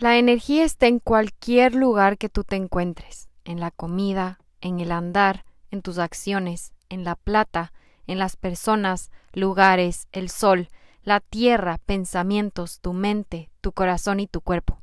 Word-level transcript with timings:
La 0.00 0.16
energía 0.16 0.62
está 0.62 0.86
en 0.86 1.00
cualquier 1.00 1.74
lugar 1.74 2.18
que 2.18 2.28
tú 2.28 2.44
te 2.44 2.54
encuentres, 2.54 3.28
en 3.44 3.58
la 3.58 3.72
comida, 3.72 4.38
en 4.60 4.78
el 4.78 4.92
andar, 4.92 5.44
en 5.72 5.82
tus 5.82 5.98
acciones, 5.98 6.72
en 6.88 7.02
la 7.02 7.16
plata, 7.16 7.72
en 8.06 8.20
las 8.20 8.36
personas, 8.36 9.10
lugares, 9.32 10.06
el 10.12 10.30
sol, 10.30 10.68
la 11.02 11.18
tierra, 11.18 11.80
pensamientos, 11.84 12.78
tu 12.78 12.92
mente, 12.92 13.50
tu 13.60 13.72
corazón 13.72 14.20
y 14.20 14.28
tu 14.28 14.40
cuerpo. 14.40 14.80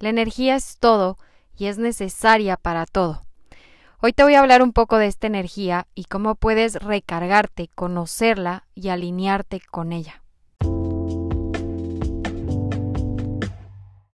La 0.00 0.08
energía 0.08 0.56
es 0.56 0.78
todo 0.80 1.18
y 1.56 1.66
es 1.66 1.78
necesaria 1.78 2.56
para 2.56 2.84
todo. 2.84 3.26
Hoy 4.00 4.12
te 4.12 4.24
voy 4.24 4.34
a 4.34 4.40
hablar 4.40 4.62
un 4.62 4.72
poco 4.72 4.98
de 4.98 5.06
esta 5.06 5.28
energía 5.28 5.86
y 5.94 6.06
cómo 6.06 6.34
puedes 6.34 6.74
recargarte, 6.74 7.70
conocerla 7.76 8.66
y 8.74 8.88
alinearte 8.88 9.60
con 9.70 9.92
ella. 9.92 10.24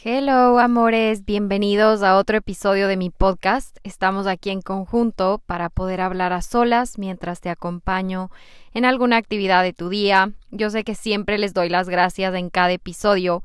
Hello 0.01 0.59
amores, 0.59 1.25
bienvenidos 1.25 2.03
a 2.03 2.15
otro 2.15 2.37
episodio 2.37 2.87
de 2.87 2.95
mi 2.95 3.09
podcast. 3.09 3.79
Estamos 3.83 4.27
aquí 4.27 4.49
en 4.49 4.61
conjunto 4.61 5.41
para 5.45 5.67
poder 5.67 5.99
hablar 5.99 6.31
a 6.31 6.41
solas 6.41 6.97
mientras 6.97 7.41
te 7.41 7.49
acompaño 7.49 8.31
en 8.73 8.85
alguna 8.85 9.17
actividad 9.17 9.61
de 9.61 9.73
tu 9.73 9.89
día. 9.89 10.31
Yo 10.51 10.69
sé 10.69 10.85
que 10.85 10.95
siempre 10.95 11.37
les 11.37 11.53
doy 11.53 11.67
las 11.67 11.89
gracias 11.89 12.33
en 12.35 12.49
cada 12.49 12.71
episodio, 12.71 13.43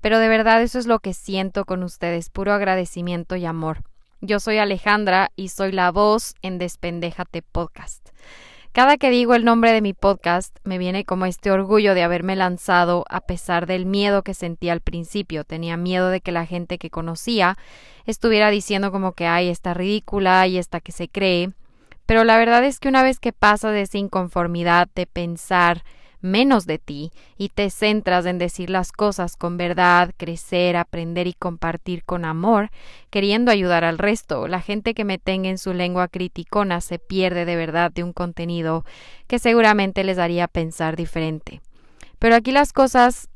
pero 0.00 0.20
de 0.20 0.28
verdad 0.28 0.62
eso 0.62 0.78
es 0.78 0.86
lo 0.86 1.00
que 1.00 1.14
siento 1.14 1.64
con 1.64 1.82
ustedes, 1.82 2.30
puro 2.30 2.52
agradecimiento 2.52 3.34
y 3.34 3.44
amor. 3.44 3.82
Yo 4.20 4.38
soy 4.38 4.58
Alejandra 4.58 5.32
y 5.34 5.48
soy 5.48 5.72
la 5.72 5.90
voz 5.90 6.36
en 6.42 6.58
Despendéjate 6.58 7.42
Podcast. 7.42 8.10
Cada 8.72 8.96
que 8.96 9.10
digo 9.10 9.34
el 9.34 9.44
nombre 9.44 9.72
de 9.72 9.80
mi 9.80 9.92
podcast, 9.92 10.56
me 10.62 10.78
viene 10.78 11.04
como 11.04 11.26
este 11.26 11.50
orgullo 11.50 11.94
de 11.94 12.02
haberme 12.02 12.36
lanzado 12.36 13.04
a 13.08 13.20
pesar 13.20 13.66
del 13.66 13.86
miedo 13.86 14.22
que 14.22 14.34
sentí 14.34 14.68
al 14.68 14.80
principio. 14.80 15.44
Tenía 15.44 15.76
miedo 15.76 16.10
de 16.10 16.20
que 16.20 16.32
la 16.32 16.46
gente 16.46 16.78
que 16.78 16.90
conocía 16.90 17.56
estuviera 18.06 18.50
diciendo 18.50 18.92
como 18.92 19.12
que 19.12 19.26
hay 19.26 19.48
esta 19.48 19.74
ridícula 19.74 20.46
y 20.46 20.58
esta 20.58 20.80
que 20.80 20.92
se 20.92 21.08
cree. 21.08 21.50
Pero 22.06 22.24
la 22.24 22.38
verdad 22.38 22.64
es 22.64 22.78
que 22.78 22.88
una 22.88 23.02
vez 23.02 23.20
que 23.20 23.32
pasas 23.32 23.72
de 23.72 23.82
esa 23.82 23.98
inconformidad 23.98 24.88
de 24.94 25.06
pensar 25.06 25.82
menos 26.20 26.66
de 26.66 26.78
ti 26.78 27.12
y 27.36 27.48
te 27.48 27.70
centras 27.70 28.26
en 28.26 28.38
decir 28.38 28.70
las 28.70 28.92
cosas 28.92 29.36
con 29.36 29.56
verdad, 29.56 30.12
crecer, 30.16 30.76
aprender 30.76 31.26
y 31.26 31.32
compartir 31.32 32.04
con 32.04 32.24
amor, 32.24 32.70
queriendo 33.10 33.50
ayudar 33.50 33.84
al 33.84 33.98
resto. 33.98 34.48
La 34.48 34.60
gente 34.60 34.94
que 34.94 35.04
me 35.04 35.18
tenga 35.18 35.48
en 35.48 35.58
su 35.58 35.72
lengua 35.72 36.08
criticona 36.08 36.80
se 36.80 36.98
pierde 36.98 37.44
de 37.44 37.56
verdad 37.56 37.90
de 37.92 38.04
un 38.04 38.12
contenido 38.12 38.84
que 39.26 39.38
seguramente 39.38 40.04
les 40.04 40.18
haría 40.18 40.48
pensar 40.48 40.96
diferente. 40.96 41.60
Pero 42.18 42.34
aquí 42.34 42.52
las 42.52 42.72
cosas 42.72 43.28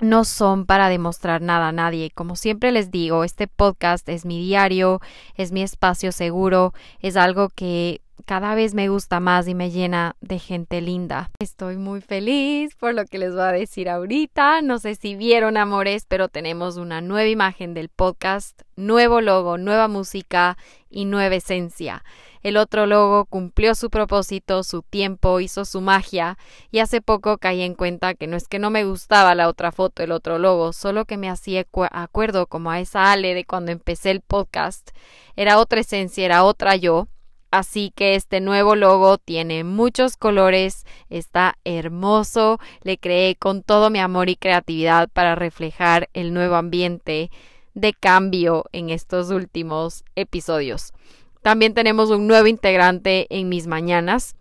no 0.00 0.24
son 0.24 0.66
para 0.66 0.88
demostrar 0.88 1.40
nada 1.40 1.68
a 1.68 1.72
nadie. 1.72 2.10
Como 2.10 2.36
siempre 2.36 2.70
les 2.70 2.90
digo, 2.90 3.24
este 3.24 3.48
podcast 3.48 4.08
es 4.08 4.24
mi 4.24 4.38
diario, 4.40 5.00
es 5.34 5.52
mi 5.52 5.62
espacio 5.62 6.12
seguro, 6.12 6.74
es 7.00 7.16
algo 7.16 7.48
que 7.48 8.02
cada 8.24 8.54
vez 8.54 8.74
me 8.74 8.88
gusta 8.88 9.20
más 9.20 9.46
y 9.48 9.54
me 9.54 9.70
llena 9.70 10.16
de 10.20 10.38
gente 10.38 10.80
linda. 10.80 11.30
Estoy 11.38 11.76
muy 11.76 12.00
feliz 12.00 12.74
por 12.76 12.94
lo 12.94 13.04
que 13.04 13.18
les 13.18 13.32
voy 13.32 13.42
a 13.42 13.52
decir 13.52 13.88
ahorita. 13.88 14.62
No 14.62 14.78
sé 14.78 14.94
si 14.94 15.14
vieron 15.14 15.56
amores, 15.56 16.06
pero 16.08 16.28
tenemos 16.28 16.76
una 16.76 17.00
nueva 17.00 17.28
imagen 17.28 17.74
del 17.74 17.88
podcast, 17.88 18.62
nuevo 18.76 19.20
logo, 19.20 19.58
nueva 19.58 19.88
música 19.88 20.56
y 20.88 21.04
nueva 21.04 21.36
esencia. 21.36 22.04
El 22.42 22.56
otro 22.56 22.86
logo 22.86 23.24
cumplió 23.24 23.74
su 23.74 23.90
propósito, 23.90 24.62
su 24.62 24.82
tiempo, 24.82 25.40
hizo 25.40 25.64
su 25.64 25.80
magia 25.80 26.38
y 26.70 26.78
hace 26.78 27.00
poco 27.00 27.38
caí 27.38 27.62
en 27.62 27.74
cuenta 27.74 28.14
que 28.14 28.28
no 28.28 28.36
es 28.36 28.46
que 28.46 28.60
no 28.60 28.70
me 28.70 28.84
gustaba 28.84 29.34
la 29.34 29.48
otra 29.48 29.72
foto, 29.72 30.04
el 30.04 30.12
otro 30.12 30.38
logo, 30.38 30.72
solo 30.72 31.06
que 31.06 31.16
me 31.16 31.28
hacía 31.28 31.64
acuerdo 31.90 32.46
como 32.46 32.70
a 32.70 32.78
esa 32.78 33.10
Ale 33.10 33.34
de 33.34 33.44
cuando 33.44 33.72
empecé 33.72 34.12
el 34.12 34.20
podcast. 34.20 34.90
Era 35.34 35.58
otra 35.58 35.80
esencia, 35.80 36.24
era 36.24 36.44
otra 36.44 36.76
yo 36.76 37.08
Así 37.50 37.92
que 37.94 38.16
este 38.16 38.40
nuevo 38.40 38.74
logo 38.74 39.18
tiene 39.18 39.64
muchos 39.64 40.16
colores, 40.16 40.84
está 41.08 41.56
hermoso, 41.64 42.58
le 42.82 42.98
creé 42.98 43.36
con 43.36 43.62
todo 43.62 43.88
mi 43.88 44.00
amor 44.00 44.28
y 44.28 44.36
creatividad 44.36 45.08
para 45.08 45.34
reflejar 45.34 46.08
el 46.12 46.34
nuevo 46.34 46.56
ambiente 46.56 47.30
de 47.74 47.92
cambio 47.92 48.64
en 48.72 48.90
estos 48.90 49.30
últimos 49.30 50.04
episodios. 50.16 50.92
También 51.42 51.74
tenemos 51.74 52.10
un 52.10 52.26
nuevo 52.26 52.48
integrante 52.48 53.26
en 53.30 53.48
mis 53.48 53.68
mañanas 53.68 54.34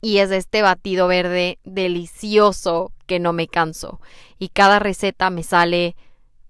y 0.00 0.18
es 0.18 0.30
este 0.30 0.62
batido 0.62 1.08
verde 1.08 1.58
delicioso 1.64 2.92
que 3.06 3.18
no 3.18 3.32
me 3.32 3.48
canso 3.48 4.00
y 4.38 4.48
cada 4.48 4.78
receta 4.78 5.30
me 5.30 5.42
sale 5.42 5.96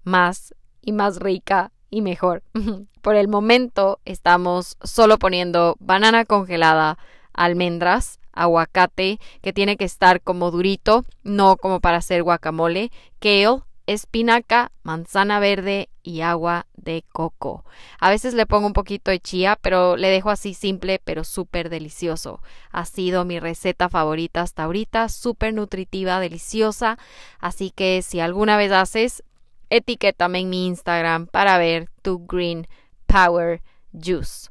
más 0.03 0.53
y 0.81 0.91
más 0.91 1.17
rica 1.19 1.71
y 1.91 2.01
mejor. 2.01 2.41
Por 3.01 3.15
el 3.15 3.27
momento 3.27 3.99
estamos 4.05 4.77
solo 4.81 5.19
poniendo 5.19 5.75
banana 5.79 6.25
congelada, 6.25 6.97
almendras, 7.33 8.19
aguacate, 8.33 9.19
que 9.41 9.53
tiene 9.53 9.77
que 9.77 9.85
estar 9.85 10.21
como 10.21 10.49
durito, 10.49 11.05
no 11.23 11.57
como 11.57 11.79
para 11.79 11.97
hacer 11.97 12.23
guacamole, 12.23 12.91
kale, 13.19 13.61
espinaca, 13.87 14.71
manzana 14.83 15.39
verde 15.39 15.89
y 16.03 16.21
agua 16.21 16.67
de 16.73 17.03
coco. 17.11 17.65
A 17.99 18.09
veces 18.09 18.33
le 18.33 18.45
pongo 18.45 18.67
un 18.67 18.73
poquito 18.73 19.11
de 19.11 19.19
chía, 19.19 19.57
pero 19.61 19.97
le 19.97 20.09
dejo 20.09 20.29
así 20.29 20.53
simple, 20.53 21.01
pero 21.03 21.23
súper 21.23 21.69
delicioso. 21.69 22.41
Ha 22.71 22.85
sido 22.85 23.25
mi 23.25 23.39
receta 23.39 23.89
favorita 23.89 24.41
hasta 24.41 24.63
ahorita, 24.63 25.09
súper 25.09 25.53
nutritiva, 25.53 26.19
deliciosa. 26.19 26.97
Así 27.39 27.71
que 27.71 28.01
si 28.01 28.19
alguna 28.19 28.57
vez 28.57 28.71
haces, 28.71 29.23
etiquétame 29.71 30.39
en 30.39 30.49
mi 30.49 30.67
Instagram 30.67 31.25
para 31.27 31.57
ver 31.57 31.87
tu 32.03 32.19
Green 32.27 32.67
Power 33.07 33.61
Juice. 33.93 34.49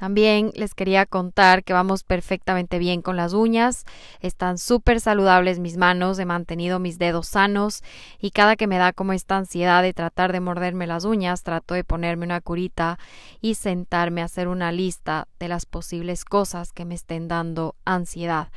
También 0.00 0.50
les 0.54 0.72
quería 0.72 1.04
contar 1.04 1.62
que 1.62 1.74
vamos 1.74 2.04
perfectamente 2.04 2.78
bien 2.78 3.02
con 3.02 3.18
las 3.18 3.34
uñas, 3.34 3.84
están 4.20 4.56
súper 4.56 4.98
saludables 4.98 5.58
mis 5.58 5.76
manos, 5.76 6.18
he 6.18 6.24
mantenido 6.24 6.78
mis 6.78 6.98
dedos 6.98 7.28
sanos 7.28 7.82
y 8.18 8.30
cada 8.30 8.56
que 8.56 8.66
me 8.66 8.78
da 8.78 8.94
como 8.94 9.12
esta 9.12 9.36
ansiedad 9.36 9.82
de 9.82 9.92
tratar 9.92 10.32
de 10.32 10.40
morderme 10.40 10.86
las 10.86 11.04
uñas, 11.04 11.42
trato 11.42 11.74
de 11.74 11.84
ponerme 11.84 12.24
una 12.24 12.40
curita 12.40 12.98
y 13.42 13.56
sentarme 13.56 14.22
a 14.22 14.24
hacer 14.24 14.48
una 14.48 14.72
lista 14.72 15.28
de 15.38 15.48
las 15.48 15.66
posibles 15.66 16.24
cosas 16.24 16.72
que 16.72 16.86
me 16.86 16.94
estén 16.94 17.28
dando 17.28 17.76
ansiedad. 17.84 18.48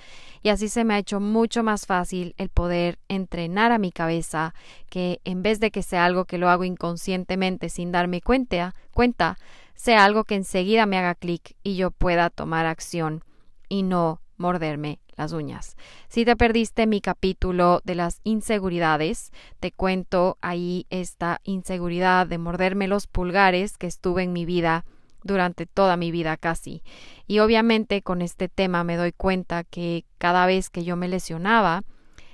Y 0.44 0.50
así 0.50 0.70
se 0.70 0.86
me 0.86 0.94
ha 0.94 1.00
hecho 1.00 1.20
mucho 1.20 1.62
más 1.62 1.86
fácil 1.86 2.36
el 2.38 2.48
poder 2.48 3.00
entrenar 3.10 3.74
a 3.74 3.80
mi 3.80 3.92
cabeza 3.92 4.54
que 4.90 5.20
en 5.26 5.44
vez 5.44 5.60
de 5.60 5.72
que 5.72 5.84
sea 5.84 6.06
algo 6.06 6.24
que 6.24 6.38
lo 6.38 6.50
hago 6.50 6.64
inconscientemente 6.64 7.68
sin 7.68 7.92
darme 7.92 8.22
cuenta, 8.22 8.76
cuenta 8.94 9.38
sea 9.76 10.06
algo 10.06 10.24
que 10.24 10.36
enseguida 10.36 10.86
me 10.86 10.98
haga 10.98 11.16
clic 11.16 11.56
y 11.64 11.76
yo 11.76 11.92
pueda 11.92 12.30
tomar 12.30 12.66
acción 12.66 13.24
y 13.70 13.84
no 13.84 14.22
morderme 14.38 15.00
las 15.16 15.32
uñas. 15.34 15.76
Si 16.08 16.26
te 16.26 16.36
perdiste 16.36 16.88
mi 16.88 17.02
capítulo 17.02 17.82
de 17.84 17.96
las 17.96 18.20
inseguridades, 18.24 19.32
te 19.60 19.72
cuento 19.72 20.38
ahí 20.42 20.86
esta 20.90 21.40
inseguridad 21.44 22.28
de 22.28 22.38
morderme 22.38 22.88
los 22.88 23.08
pulgares 23.08 23.78
que 23.78 23.88
estuve 23.88 24.24
en 24.24 24.34
mi 24.34 24.46
vida 24.46 24.86
durante 25.24 25.66
toda 25.66 25.98
mi 25.98 26.12
vida 26.12 26.38
casi. 26.38 26.84
Y 27.28 27.40
obviamente 27.40 28.02
con 28.02 28.22
este 28.22 28.50
tema 28.50 28.84
me 28.84 28.98
doy 28.98 29.12
cuenta 29.12 29.64
que 29.64 30.06
cada 30.18 30.46
vez 30.46 30.70
que 30.70 30.84
yo 30.84 30.96
me 30.96 31.08
lesionaba 31.08 31.84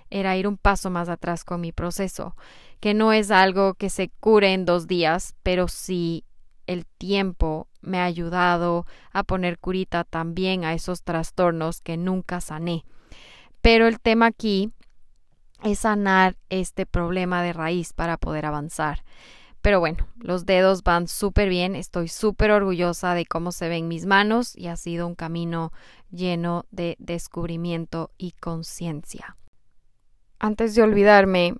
era 0.09 0.35
ir 0.38 0.47
un 0.47 0.57
paso 0.57 0.89
más 0.89 1.07
atrás 1.07 1.44
con 1.44 1.61
mi 1.61 1.72
proceso, 1.72 2.35
que 2.79 2.94
no 2.94 3.13
es 3.13 3.29
algo 3.29 3.75
que 3.75 3.89
se 3.89 4.09
cure 4.19 4.53
en 4.53 4.66
dos 4.66 4.88
días, 4.88 5.35
pero 5.44 5.67
sí 5.67 6.23
el 6.69 6.85
tiempo 6.85 7.68
me 7.81 8.00
ha 8.00 8.06
ayudado 8.06 8.85
a 9.12 9.24
poner 9.24 9.57
curita 9.57 10.03
también 10.03 10.63
a 10.66 10.75
esos 10.75 11.02
trastornos 11.02 11.81
que 11.81 11.97
nunca 11.97 12.41
sané. 12.41 12.85
Pero 13.62 13.88
el 13.88 14.00
tema 14.00 14.28
aquí 14.28 14.72
es 15.63 15.79
sanar 15.79 16.38
este 16.50 16.85
problema 16.85 17.41
de 17.41 17.53
raíz 17.53 17.94
para 17.94 18.18
poder 18.18 18.46
avanzar. 18.46 19.03
Pero 19.62 19.79
bueno, 19.79 20.08
los 20.20 20.46
dedos 20.46 20.84
van 20.84 21.08
súper 21.08 21.49
bien, 21.49 21.76
estoy 21.76 22.08
súper 22.08 22.52
orgullosa 22.52 23.16
de 23.16 23.26
cómo 23.26 23.52
se 23.52 23.67
ven 23.67 23.88
mis 23.88 24.05
manos 24.05 24.55
y 24.55 24.67
ha 24.67 24.78
sido 24.78 25.08
un 25.08 25.16
camino 25.16 25.73
lleno 26.11 26.66
de 26.70 26.96
descubrimiento 26.99 28.11
y 28.17 28.34
conciencia. 28.34 29.38
Antes 30.38 30.76
de 30.76 30.84
olvidarme 30.84 31.55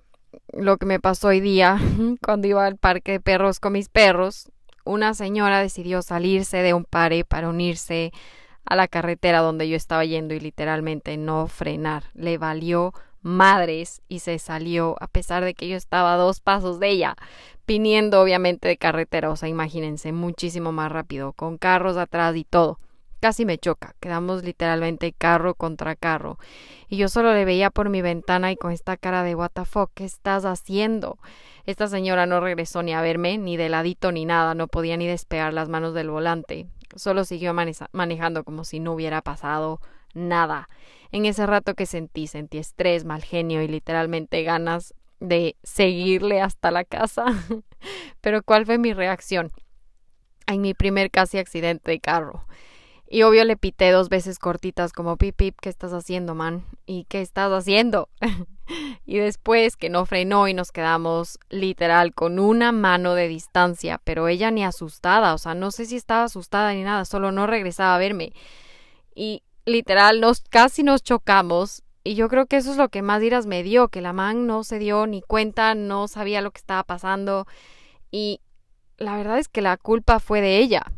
lo 0.52 0.78
que 0.78 0.86
me 0.86 1.00
pasó 1.00 1.28
hoy 1.28 1.40
día 1.40 1.78
cuando 2.24 2.46
iba 2.46 2.64
al 2.64 2.76
parque 2.76 3.12
de 3.12 3.20
perros 3.20 3.58
con 3.58 3.72
mis 3.72 3.88
perros, 3.88 4.50
una 4.84 5.14
señora 5.14 5.60
decidió 5.60 6.02
salirse 6.02 6.58
de 6.58 6.74
un 6.74 6.84
pare 6.84 7.24
para 7.24 7.48
unirse 7.48 8.12
a 8.64 8.76
la 8.76 8.88
carretera 8.88 9.40
donde 9.40 9.68
yo 9.68 9.76
estaba 9.76 10.04
yendo 10.04 10.34
y 10.34 10.40
literalmente 10.40 11.16
no 11.16 11.46
frenar. 11.46 12.04
Le 12.14 12.38
valió 12.38 12.92
madres 13.22 14.02
y 14.08 14.20
se 14.20 14.38
salió 14.38 14.96
a 15.00 15.06
pesar 15.06 15.44
de 15.44 15.54
que 15.54 15.68
yo 15.68 15.76
estaba 15.76 16.14
a 16.14 16.16
dos 16.16 16.40
pasos 16.40 16.80
de 16.80 16.90
ella, 16.90 17.16
viniendo 17.66 18.20
obviamente 18.20 18.68
de 18.68 18.76
carretera, 18.76 19.30
o 19.30 19.36
sea, 19.36 19.48
imagínense, 19.48 20.12
muchísimo 20.12 20.72
más 20.72 20.90
rápido, 20.90 21.32
con 21.32 21.58
carros 21.58 21.96
atrás 21.96 22.36
y 22.36 22.44
todo. 22.44 22.78
Casi 23.20 23.44
me 23.44 23.58
choca. 23.58 23.94
Quedamos 24.00 24.42
literalmente 24.42 25.12
carro 25.12 25.54
contra 25.54 25.94
carro. 25.96 26.38
Y 26.88 26.96
yo 26.96 27.08
solo 27.08 27.32
le 27.32 27.44
veía 27.44 27.70
por 27.70 27.88
mi 27.88 28.02
ventana 28.02 28.50
y 28.50 28.56
con 28.56 28.72
esta 28.72 28.96
cara 28.96 29.22
de 29.22 29.34
what 29.34 29.52
¿qué 29.94 30.04
estás 30.04 30.44
haciendo? 30.44 31.18
Esta 31.66 31.86
señora 31.86 32.26
no 32.26 32.40
regresó 32.40 32.82
ni 32.82 32.92
a 32.92 33.02
verme, 33.02 33.38
ni 33.38 33.56
de 33.56 33.68
ladito 33.68 34.10
ni 34.10 34.24
nada, 34.24 34.54
no 34.54 34.66
podía 34.66 34.96
ni 34.96 35.06
despegar 35.06 35.52
las 35.52 35.68
manos 35.68 35.94
del 35.94 36.10
volante. 36.10 36.66
Solo 36.96 37.24
siguió 37.24 37.54
manejando 37.92 38.42
como 38.42 38.64
si 38.64 38.80
no 38.80 38.92
hubiera 38.92 39.22
pasado 39.22 39.80
nada. 40.14 40.68
En 41.12 41.26
ese 41.26 41.46
rato 41.46 41.74
que 41.74 41.86
sentí, 41.86 42.26
sentí 42.26 42.58
estrés, 42.58 43.04
mal 43.04 43.22
genio 43.22 43.62
y 43.62 43.68
literalmente 43.68 44.42
ganas 44.42 44.94
de 45.20 45.56
seguirle 45.62 46.40
hasta 46.40 46.70
la 46.70 46.84
casa. 46.84 47.26
Pero 48.20 48.42
¿cuál 48.42 48.66
fue 48.66 48.78
mi 48.78 48.92
reacción? 48.92 49.52
En 50.46 50.62
mi 50.62 50.74
primer 50.74 51.10
casi 51.10 51.38
accidente 51.38 51.90
de 51.92 52.00
carro. 52.00 52.46
Y 53.12 53.24
obvio 53.24 53.44
le 53.44 53.56
pité 53.56 53.90
dos 53.90 54.08
veces 54.08 54.38
cortitas 54.38 54.92
como 54.92 55.16
pip 55.16 55.34
pip, 55.34 55.56
¿qué 55.60 55.68
estás 55.68 55.92
haciendo, 55.92 56.36
man? 56.36 56.64
¿Y 56.86 57.06
qué 57.08 57.20
estás 57.22 57.50
haciendo? 57.50 58.08
y 59.04 59.18
después 59.18 59.76
que 59.76 59.88
no 59.88 60.06
frenó 60.06 60.46
y 60.46 60.54
nos 60.54 60.70
quedamos 60.70 61.40
literal 61.48 62.14
con 62.14 62.38
una 62.38 62.70
mano 62.70 63.16
de 63.16 63.26
distancia, 63.26 64.00
pero 64.04 64.28
ella 64.28 64.52
ni 64.52 64.64
asustada, 64.64 65.34
o 65.34 65.38
sea, 65.38 65.56
no 65.56 65.72
sé 65.72 65.86
si 65.86 65.96
estaba 65.96 66.22
asustada 66.22 66.72
ni 66.72 66.84
nada, 66.84 67.04
solo 67.04 67.32
no 67.32 67.48
regresaba 67.48 67.96
a 67.96 67.98
verme. 67.98 68.32
Y 69.12 69.42
literal 69.64 70.20
nos 70.20 70.42
casi 70.42 70.84
nos 70.84 71.02
chocamos 71.02 71.82
y 72.04 72.14
yo 72.14 72.28
creo 72.28 72.46
que 72.46 72.58
eso 72.58 72.70
es 72.70 72.76
lo 72.76 72.90
que 72.90 73.02
más 73.02 73.20
iras 73.24 73.44
me 73.44 73.64
dio, 73.64 73.88
que 73.88 74.02
la 74.02 74.12
man 74.12 74.46
no 74.46 74.62
se 74.62 74.78
dio 74.78 75.08
ni 75.08 75.20
cuenta, 75.20 75.74
no 75.74 76.06
sabía 76.06 76.42
lo 76.42 76.52
que 76.52 76.58
estaba 76.58 76.84
pasando 76.84 77.48
y 78.12 78.40
la 78.98 79.16
verdad 79.16 79.40
es 79.40 79.48
que 79.48 79.62
la 79.62 79.76
culpa 79.78 80.20
fue 80.20 80.40
de 80.40 80.58
ella 80.58 80.92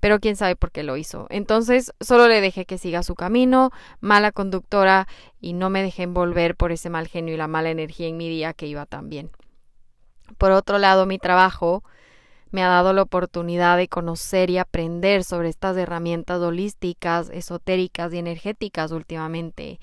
pero 0.00 0.18
quién 0.18 0.36
sabe 0.36 0.56
por 0.56 0.72
qué 0.72 0.82
lo 0.82 0.96
hizo. 0.96 1.26
Entonces 1.30 1.92
solo 2.00 2.26
le 2.26 2.40
dejé 2.40 2.64
que 2.64 2.78
siga 2.78 3.02
su 3.02 3.14
camino, 3.14 3.70
mala 4.00 4.32
conductora, 4.32 5.06
y 5.40 5.52
no 5.52 5.70
me 5.70 5.82
dejé 5.82 6.02
envolver 6.04 6.56
por 6.56 6.72
ese 6.72 6.90
mal 6.90 7.06
genio 7.06 7.34
y 7.34 7.36
la 7.36 7.48
mala 7.48 7.70
energía 7.70 8.08
en 8.08 8.16
mi 8.16 8.28
día 8.28 8.54
que 8.54 8.66
iba 8.66 8.86
tan 8.86 9.08
bien. 9.08 9.30
Por 10.38 10.52
otro 10.52 10.78
lado, 10.78 11.06
mi 11.06 11.18
trabajo 11.18 11.84
me 12.50 12.64
ha 12.64 12.68
dado 12.68 12.92
la 12.92 13.02
oportunidad 13.02 13.76
de 13.76 13.88
conocer 13.88 14.50
y 14.50 14.58
aprender 14.58 15.22
sobre 15.22 15.48
estas 15.48 15.76
herramientas 15.76 16.40
holísticas, 16.40 17.30
esotéricas 17.30 18.12
y 18.12 18.18
energéticas 18.18 18.90
últimamente, 18.90 19.78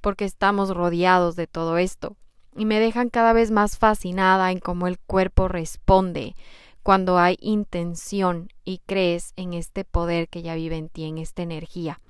porque 0.00 0.24
estamos 0.24 0.70
rodeados 0.70 1.34
de 1.34 1.46
todo 1.46 1.78
esto, 1.78 2.16
y 2.56 2.64
me 2.64 2.78
dejan 2.78 3.08
cada 3.08 3.32
vez 3.32 3.50
más 3.50 3.78
fascinada 3.78 4.52
en 4.52 4.60
cómo 4.60 4.86
el 4.86 4.98
cuerpo 4.98 5.48
responde 5.48 6.34
cuando 6.82 7.18
hay 7.18 7.36
intención 7.40 8.48
y 8.64 8.80
crees 8.86 9.32
en 9.36 9.54
este 9.54 9.84
poder 9.84 10.28
que 10.28 10.42
ya 10.42 10.54
vive 10.54 10.76
en 10.76 10.88
ti, 10.88 11.04
en 11.04 11.18
esta 11.18 11.42
energía. 11.42 12.00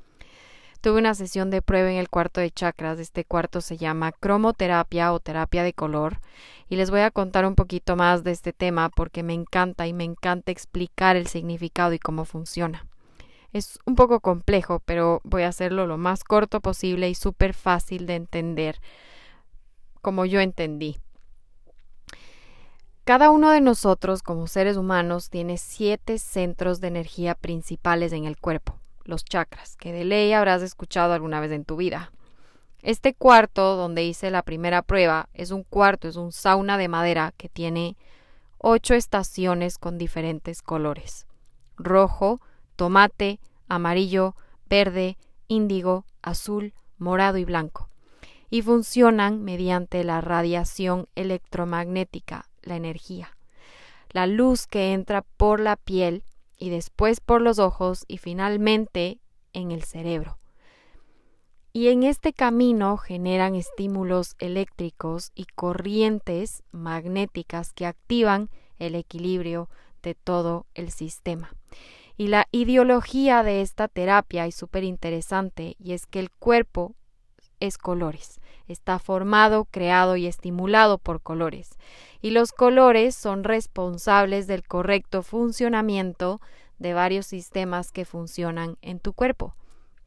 Tuve 0.82 0.98
una 0.98 1.14
sesión 1.14 1.50
de 1.50 1.62
prueba 1.62 1.92
en 1.92 1.96
el 1.96 2.08
cuarto 2.08 2.40
de 2.40 2.50
chakras. 2.50 2.98
Este 2.98 3.24
cuarto 3.24 3.60
se 3.60 3.76
llama 3.76 4.10
cromoterapia 4.10 5.12
o 5.12 5.20
terapia 5.20 5.62
de 5.62 5.74
color. 5.74 6.18
Y 6.68 6.74
les 6.74 6.90
voy 6.90 7.00
a 7.00 7.12
contar 7.12 7.46
un 7.46 7.54
poquito 7.54 7.94
más 7.94 8.24
de 8.24 8.32
este 8.32 8.52
tema 8.52 8.88
porque 8.88 9.22
me 9.22 9.32
encanta 9.32 9.86
y 9.86 9.92
me 9.92 10.02
encanta 10.02 10.50
explicar 10.50 11.14
el 11.14 11.28
significado 11.28 11.92
y 11.92 12.00
cómo 12.00 12.24
funciona. 12.24 12.88
Es 13.52 13.78
un 13.84 13.94
poco 13.94 14.18
complejo, 14.18 14.82
pero 14.84 15.20
voy 15.22 15.44
a 15.44 15.48
hacerlo 15.48 15.86
lo 15.86 15.98
más 15.98 16.24
corto 16.24 16.60
posible 16.60 17.08
y 17.08 17.14
súper 17.14 17.54
fácil 17.54 18.06
de 18.06 18.16
entender, 18.16 18.80
como 20.00 20.24
yo 20.24 20.40
entendí. 20.40 20.96
Cada 23.04 23.32
uno 23.32 23.50
de 23.50 23.60
nosotros 23.60 24.22
como 24.22 24.46
seres 24.46 24.76
humanos 24.76 25.28
tiene 25.28 25.58
siete 25.58 26.18
centros 26.18 26.80
de 26.80 26.86
energía 26.86 27.34
principales 27.34 28.12
en 28.12 28.26
el 28.26 28.36
cuerpo, 28.36 28.78
los 29.02 29.24
chakras, 29.24 29.76
que 29.76 29.92
de 29.92 30.04
ley 30.04 30.32
habrás 30.32 30.62
escuchado 30.62 31.12
alguna 31.12 31.40
vez 31.40 31.50
en 31.50 31.64
tu 31.64 31.74
vida. 31.74 32.12
Este 32.80 33.12
cuarto 33.12 33.74
donde 33.74 34.04
hice 34.04 34.30
la 34.30 34.42
primera 34.42 34.82
prueba 34.82 35.28
es 35.34 35.50
un 35.50 35.64
cuarto, 35.64 36.06
es 36.06 36.14
un 36.14 36.30
sauna 36.30 36.78
de 36.78 36.86
madera 36.86 37.34
que 37.36 37.48
tiene 37.48 37.96
ocho 38.58 38.94
estaciones 38.94 39.78
con 39.78 39.98
diferentes 39.98 40.62
colores. 40.62 41.26
Rojo, 41.76 42.40
tomate, 42.76 43.40
amarillo, 43.66 44.36
verde, 44.70 45.18
índigo, 45.48 46.04
azul, 46.22 46.72
morado 46.98 47.38
y 47.38 47.44
blanco. 47.44 47.88
Y 48.48 48.62
funcionan 48.62 49.42
mediante 49.42 50.04
la 50.04 50.20
radiación 50.20 51.08
electromagnética 51.16 52.46
la 52.62 52.76
energía, 52.76 53.36
la 54.10 54.26
luz 54.26 54.66
que 54.66 54.92
entra 54.92 55.22
por 55.22 55.60
la 55.60 55.76
piel 55.76 56.24
y 56.58 56.70
después 56.70 57.20
por 57.20 57.40
los 57.40 57.58
ojos 57.58 58.04
y 58.08 58.18
finalmente 58.18 59.18
en 59.52 59.70
el 59.70 59.82
cerebro. 59.82 60.38
Y 61.72 61.88
en 61.88 62.02
este 62.02 62.32
camino 62.32 62.98
generan 62.98 63.54
estímulos 63.54 64.36
eléctricos 64.38 65.32
y 65.34 65.46
corrientes 65.54 66.62
magnéticas 66.70 67.72
que 67.72 67.86
activan 67.86 68.50
el 68.78 68.94
equilibrio 68.94 69.70
de 70.02 70.14
todo 70.14 70.66
el 70.74 70.90
sistema. 70.90 71.54
Y 72.16 72.26
la 72.26 72.46
ideología 72.52 73.42
de 73.42 73.62
esta 73.62 73.88
terapia 73.88 74.46
es 74.46 74.54
súper 74.54 74.84
interesante 74.84 75.76
y 75.78 75.92
es 75.92 76.06
que 76.06 76.20
el 76.20 76.30
cuerpo 76.30 76.94
es 77.62 77.78
colores. 77.78 78.40
Está 78.66 78.98
formado, 78.98 79.66
creado 79.66 80.16
y 80.16 80.26
estimulado 80.26 80.98
por 80.98 81.22
colores. 81.22 81.70
Y 82.20 82.30
los 82.30 82.50
colores 82.52 83.14
son 83.14 83.44
responsables 83.44 84.48
del 84.48 84.66
correcto 84.66 85.22
funcionamiento 85.22 86.40
de 86.78 86.92
varios 86.92 87.26
sistemas 87.26 87.92
que 87.92 88.04
funcionan 88.04 88.78
en 88.82 88.98
tu 88.98 89.12
cuerpo. 89.12 89.54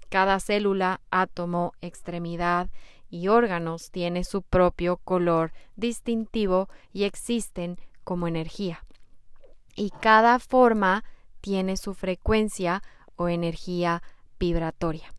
Cada 0.10 0.40
célula, 0.42 1.00
átomo, 1.12 1.72
extremidad 1.80 2.70
y 3.10 3.30
órganos 3.30 3.90
tiene 3.90 4.26
su 4.26 4.42
propio 4.42 4.98
color 4.98 5.54
distintivo 5.78 6.68
y 6.92 7.04
existen 7.04 7.80
como 8.04 8.28
energía. 8.28 8.84
Y 9.76 9.92
cada 10.02 10.40
forma 10.40 11.06
tiene 11.40 11.78
su 11.78 11.94
frecuencia 11.94 12.84
o 13.16 13.30
energía 13.30 14.04
vibratoria. 14.40 15.15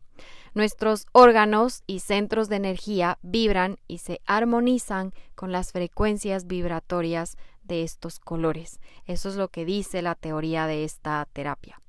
Nuestros 0.57 1.05
órganos 1.11 1.83
y 1.85 1.99
centros 1.99 2.49
de 2.49 2.55
energía 2.55 3.19
vibran 3.21 3.77
y 3.87 3.99
se 3.99 4.21
armonizan 4.25 5.13
con 5.35 5.51
las 5.51 5.71
frecuencias 5.71 6.47
vibratorias 6.47 7.37
de 7.61 7.83
estos 7.83 8.17
colores. 8.17 8.79
Eso 9.05 9.29
es 9.29 9.35
lo 9.35 9.49
que 9.49 9.65
dice 9.65 10.01
la 10.01 10.15
teoría 10.15 10.65
de 10.65 10.83
esta 10.83 11.27
terapia. 11.31 11.79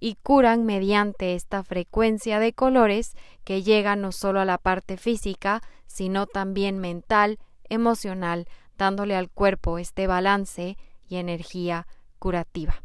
Y 0.00 0.14
curan 0.22 0.64
mediante 0.64 1.34
esta 1.34 1.62
frecuencia 1.64 2.38
de 2.38 2.54
colores 2.54 3.14
que 3.44 3.62
llega 3.62 3.94
no 3.94 4.10
solo 4.10 4.40
a 4.40 4.46
la 4.46 4.56
parte 4.56 4.96
física, 4.96 5.60
sino 5.86 6.26
también 6.26 6.78
mental, 6.78 7.38
emocional, 7.68 8.46
dándole 8.78 9.16
al 9.16 9.28
cuerpo 9.28 9.76
este 9.76 10.06
balance 10.06 10.78
y 11.06 11.16
energía 11.16 11.86
curativa. 12.18 12.82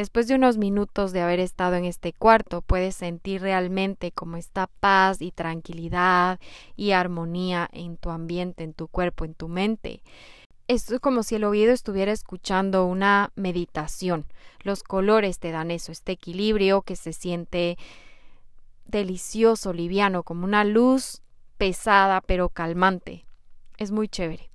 Después 0.00 0.26
de 0.28 0.34
unos 0.34 0.56
minutos 0.56 1.12
de 1.12 1.20
haber 1.20 1.40
estado 1.40 1.74
en 1.76 1.84
este 1.84 2.14
cuarto, 2.14 2.62
puedes 2.62 2.94
sentir 2.94 3.42
realmente 3.42 4.12
como 4.12 4.38
esta 4.38 4.66
paz 4.66 5.20
y 5.20 5.30
tranquilidad 5.30 6.40
y 6.74 6.92
armonía 6.92 7.68
en 7.70 7.98
tu 7.98 8.08
ambiente, 8.08 8.64
en 8.64 8.72
tu 8.72 8.88
cuerpo, 8.88 9.26
en 9.26 9.34
tu 9.34 9.48
mente. 9.48 10.02
Es 10.68 10.90
como 11.02 11.22
si 11.22 11.34
el 11.34 11.44
oído 11.44 11.74
estuviera 11.74 12.12
escuchando 12.12 12.86
una 12.86 13.30
meditación. 13.34 14.24
Los 14.62 14.82
colores 14.84 15.38
te 15.38 15.50
dan 15.50 15.70
eso, 15.70 15.92
este 15.92 16.12
equilibrio 16.12 16.80
que 16.80 16.96
se 16.96 17.12
siente 17.12 17.76
delicioso, 18.86 19.74
liviano, 19.74 20.22
como 20.22 20.46
una 20.46 20.64
luz 20.64 21.20
pesada 21.58 22.22
pero 22.22 22.48
calmante. 22.48 23.26
Es 23.76 23.90
muy 23.90 24.08
chévere. 24.08 24.49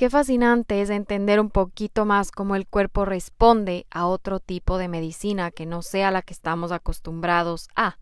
Qué 0.00 0.08
fascinante 0.08 0.80
es 0.80 0.88
entender 0.88 1.40
un 1.40 1.50
poquito 1.50 2.06
más 2.06 2.32
cómo 2.32 2.56
el 2.56 2.66
cuerpo 2.66 3.04
responde 3.04 3.84
a 3.90 4.06
otro 4.06 4.40
tipo 4.40 4.78
de 4.78 4.88
medicina 4.88 5.50
que 5.50 5.66
no 5.66 5.82
sea 5.82 6.10
la 6.10 6.22
que 6.22 6.32
estamos 6.32 6.72
acostumbrados 6.72 7.68
a. 7.76 7.98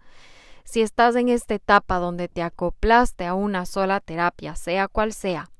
Si 0.63 0.81
estás 0.81 1.17
en 1.17 1.29
esta 1.29 1.55
etapa 1.55 1.99
donde 1.99 2.29
te 2.29 2.45
acoplaste 2.45 3.27
a 3.27 3.35
una 3.35 3.67
sola 3.67 3.99
terapia, 3.99 4.55
sea 4.55 4.87
cual 4.87 5.13
sea, 5.13 5.51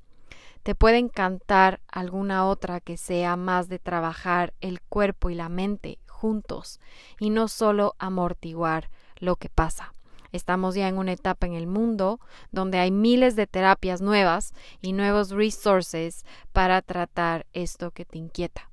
te 0.63 0.75
puede 0.75 0.97
encantar 0.97 1.81
alguna 1.89 2.45
otra 2.47 2.79
que 2.79 2.95
sea 2.95 3.35
más 3.35 3.67
de 3.67 3.79
trabajar 3.79 4.53
el 4.61 4.79
cuerpo 4.79 5.29
y 5.29 5.35
la 5.35 5.49
mente 5.49 5.99
juntos 6.07 6.79
y 7.19 7.31
no 7.31 7.49
solo 7.49 7.95
amortiguar 7.99 8.89
lo 9.17 9.35
que 9.35 9.49
pasa. 9.49 9.91
Estamos 10.31 10.75
ya 10.75 10.87
en 10.87 10.97
una 10.97 11.13
etapa 11.13 11.47
en 11.47 11.53
el 11.53 11.67
mundo 11.67 12.19
donde 12.51 12.79
hay 12.79 12.91
miles 12.91 13.35
de 13.35 13.47
terapias 13.47 14.01
nuevas 14.01 14.53
y 14.81 14.93
nuevos 14.93 15.31
resources 15.31 16.25
para 16.53 16.81
tratar 16.81 17.45
esto 17.53 17.91
que 17.91 18.05
te 18.05 18.17
inquieta. 18.17 18.69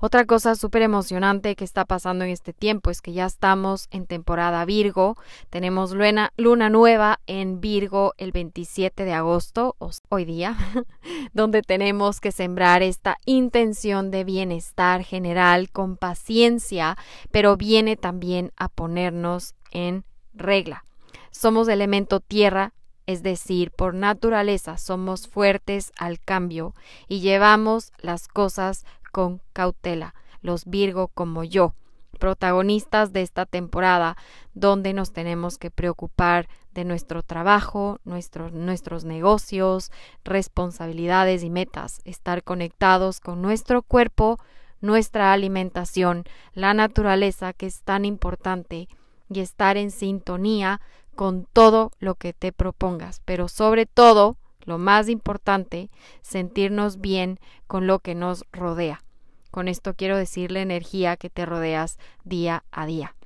Otra 0.00 0.24
cosa 0.24 0.54
súper 0.54 0.82
emocionante 0.82 1.54
que 1.56 1.64
está 1.64 1.84
pasando 1.84 2.24
en 2.24 2.30
este 2.30 2.52
tiempo 2.52 2.90
es 2.90 3.00
que 3.02 3.12
ya 3.12 3.26
estamos 3.26 3.86
en 3.90 4.06
temporada 4.06 4.64
Virgo. 4.64 5.16
Tenemos 5.50 5.92
luna, 5.92 6.32
luna 6.36 6.70
nueva 6.70 7.20
en 7.26 7.60
Virgo 7.60 8.14
el 8.16 8.32
27 8.32 9.04
de 9.04 9.12
agosto, 9.12 9.76
hoy 10.08 10.24
día, 10.24 10.56
donde 11.32 11.62
tenemos 11.62 12.20
que 12.20 12.32
sembrar 12.32 12.82
esta 12.82 13.16
intención 13.26 14.10
de 14.10 14.24
bienestar 14.24 15.04
general 15.04 15.70
con 15.70 15.96
paciencia, 15.96 16.96
pero 17.30 17.56
viene 17.56 17.96
también 17.96 18.52
a 18.56 18.68
ponernos 18.68 19.54
en 19.70 20.04
regla. 20.34 20.84
Somos 21.30 21.68
elemento 21.68 22.20
tierra, 22.20 22.72
es 23.06 23.22
decir, 23.22 23.70
por 23.70 23.94
naturaleza 23.94 24.78
somos 24.78 25.26
fuertes 25.28 25.92
al 25.98 26.20
cambio 26.20 26.74
y 27.08 27.20
llevamos 27.20 27.92
las 27.98 28.28
cosas 28.28 28.84
con 29.10 29.40
cautela, 29.52 30.14
los 30.42 30.64
Virgo 30.64 31.08
como 31.08 31.42
yo, 31.44 31.74
protagonistas 32.18 33.12
de 33.12 33.22
esta 33.22 33.46
temporada, 33.46 34.16
donde 34.54 34.92
nos 34.92 35.12
tenemos 35.12 35.58
que 35.58 35.70
preocupar 35.70 36.48
de 36.72 36.84
nuestro 36.84 37.22
trabajo, 37.22 37.98
nuestros 38.04 39.04
negocios, 39.04 39.90
responsabilidades 40.24 41.42
y 41.42 41.50
metas, 41.50 42.00
estar 42.04 42.44
conectados 42.44 43.18
con 43.18 43.42
nuestro 43.42 43.82
cuerpo, 43.82 44.38
nuestra 44.80 45.32
alimentación, 45.32 46.24
la 46.54 46.74
naturaleza 46.74 47.52
que 47.52 47.66
es 47.66 47.82
tan 47.82 48.04
importante 48.04 48.88
y 49.30 49.40
estar 49.40 49.76
en 49.76 49.90
sintonía 49.90 50.80
con 51.14 51.46
todo 51.52 51.92
lo 51.98 52.14
que 52.14 52.32
te 52.32 52.52
propongas, 52.52 53.22
pero 53.24 53.48
sobre 53.48 53.86
todo 53.86 54.36
lo 54.64 54.78
más 54.78 55.08
importante, 55.08 55.90
sentirnos 56.20 57.00
bien 57.00 57.40
con 57.66 57.86
lo 57.86 58.00
que 58.00 58.14
nos 58.14 58.44
rodea. 58.52 59.02
Con 59.50 59.68
esto 59.68 59.94
quiero 59.94 60.16
decir 60.16 60.52
la 60.52 60.60
energía 60.60 61.16
que 61.16 61.30
te 61.30 61.46
rodeas 61.46 61.98
día 62.24 62.64
a 62.70 62.86
día. 62.86 63.16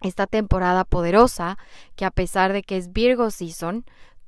Esta 0.00 0.26
temporada 0.26 0.84
poderosa, 0.84 1.58
que 1.96 2.04
a 2.04 2.10
pesar 2.10 2.52
de 2.52 2.62
que 2.62 2.76
es 2.76 2.92
Virgo 2.92 3.30
Season, 3.30 3.84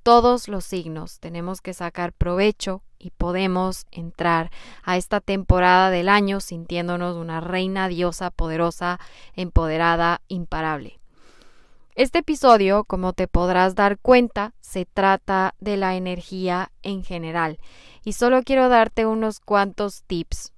todos 0.06 0.46
los 0.46 0.64
signos 0.64 1.18
tenemos 1.18 1.60
que 1.60 1.74
sacar 1.74 2.12
provecho 2.12 2.80
y 2.96 3.10
podemos 3.10 3.86
entrar 3.90 4.52
a 4.84 4.96
esta 4.96 5.20
temporada 5.20 5.90
del 5.90 6.08
año 6.08 6.38
sintiéndonos 6.38 7.16
una 7.16 7.40
reina 7.40 7.88
diosa 7.88 8.30
poderosa, 8.30 9.00
empoderada, 9.34 10.20
imparable. 10.28 11.00
Este 11.96 12.20
episodio, 12.20 12.84
como 12.84 13.14
te 13.14 13.26
podrás 13.26 13.74
dar 13.74 13.98
cuenta, 13.98 14.54
se 14.60 14.84
trata 14.84 15.56
de 15.58 15.76
la 15.76 15.96
energía 15.96 16.70
en 16.84 17.02
general 17.02 17.58
y 18.04 18.12
solo 18.12 18.44
quiero 18.44 18.68
darte 18.68 19.06
unos 19.06 19.40
cuantos 19.40 20.04
tips, 20.04 20.52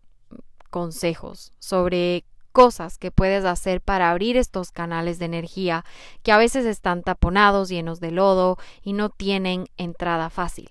consejos 0.68 1.54
sobre 1.58 2.26
cosas 2.58 2.98
que 2.98 3.12
puedes 3.12 3.44
hacer 3.44 3.80
para 3.80 4.10
abrir 4.10 4.36
estos 4.36 4.72
canales 4.72 5.20
de 5.20 5.26
energía 5.26 5.84
que 6.24 6.32
a 6.32 6.38
veces 6.38 6.66
están 6.66 7.04
taponados, 7.04 7.68
llenos 7.68 8.00
de 8.00 8.10
lodo 8.10 8.58
y 8.82 8.94
no 8.94 9.10
tienen 9.10 9.68
entrada 9.76 10.28
fácil. 10.28 10.68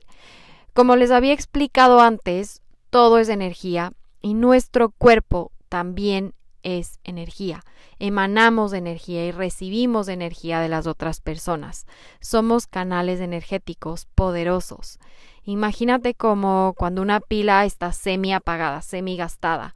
Como 0.74 0.98
les 0.98 1.12
había 1.12 1.32
explicado 1.32 2.02
antes, 2.02 2.62
todo 2.90 3.20
es 3.20 3.30
energía 3.30 3.94
y 4.22 4.34
nuestro 4.34 4.90
cuerpo 4.90 5.54
también 5.70 6.34
es 6.62 7.00
energía. 7.06 7.64
Emanamos 8.00 8.74
energía 8.74 9.26
y 9.26 9.32
recibimos 9.32 10.10
energía 10.10 10.60
de 10.60 10.68
las 10.68 10.88
otras 10.88 11.22
personas. 11.22 11.86
Somos 12.20 12.68
canales 12.68 13.22
energéticos 13.22 14.08
poderosos. 14.14 15.00
Imagínate 15.46 16.16
como 16.16 16.74
cuando 16.78 17.02
una 17.02 17.22
pila 17.22 17.64
está 17.64 17.94
semi 17.94 18.34
apagada, 18.34 18.82
semi 18.82 19.16
gastada. 19.16 19.74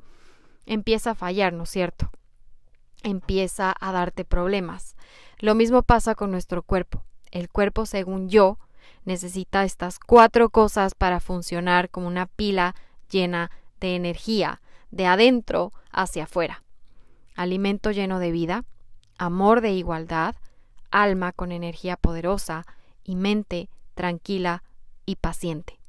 Empieza 0.65 1.11
a 1.11 1.15
fallar, 1.15 1.53
¿no 1.53 1.63
es 1.63 1.69
cierto? 1.69 2.09
Empieza 3.03 3.75
a 3.79 3.91
darte 3.91 4.25
problemas. 4.25 4.95
Lo 5.39 5.55
mismo 5.55 5.83
pasa 5.83 6.15
con 6.15 6.31
nuestro 6.31 6.63
cuerpo. 6.63 7.03
El 7.31 7.49
cuerpo, 7.49 7.85
según 7.85 8.29
yo, 8.29 8.59
necesita 9.05 9.63
estas 9.63 9.99
cuatro 9.99 10.49
cosas 10.49 10.95
para 10.95 11.19
funcionar 11.19 11.89
como 11.89 12.07
una 12.07 12.25
pila 12.25 12.75
llena 13.09 13.51
de 13.79 13.95
energía, 13.95 14.61
de 14.91 15.07
adentro 15.07 15.71
hacia 15.91 16.25
afuera 16.25 16.63
alimento 17.35 17.91
lleno 17.91 18.19
de 18.19 18.31
vida, 18.31 18.65
amor 19.17 19.61
de 19.61 19.71
igualdad, 19.71 20.35
alma 20.91 21.31
con 21.31 21.51
energía 21.51 21.97
poderosa 21.97 22.65
y 23.03 23.15
mente 23.15 23.69
tranquila 23.95 24.63
y 25.05 25.15
paciente. 25.15 25.80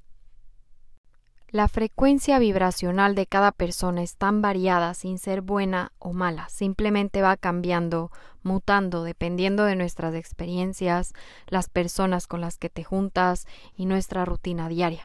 La 1.52 1.68
frecuencia 1.68 2.38
vibracional 2.38 3.14
de 3.14 3.26
cada 3.26 3.52
persona 3.52 4.02
es 4.02 4.16
tan 4.16 4.40
variada 4.40 4.94
sin 4.94 5.18
ser 5.18 5.42
buena 5.42 5.92
o 5.98 6.14
mala, 6.14 6.48
simplemente 6.48 7.20
va 7.20 7.36
cambiando, 7.36 8.10
mutando, 8.42 9.04
dependiendo 9.04 9.64
de 9.64 9.76
nuestras 9.76 10.14
experiencias, 10.14 11.12
las 11.48 11.68
personas 11.68 12.26
con 12.26 12.40
las 12.40 12.56
que 12.56 12.70
te 12.70 12.84
juntas 12.84 13.46
y 13.76 13.84
nuestra 13.84 14.24
rutina 14.24 14.70
diaria. 14.70 15.04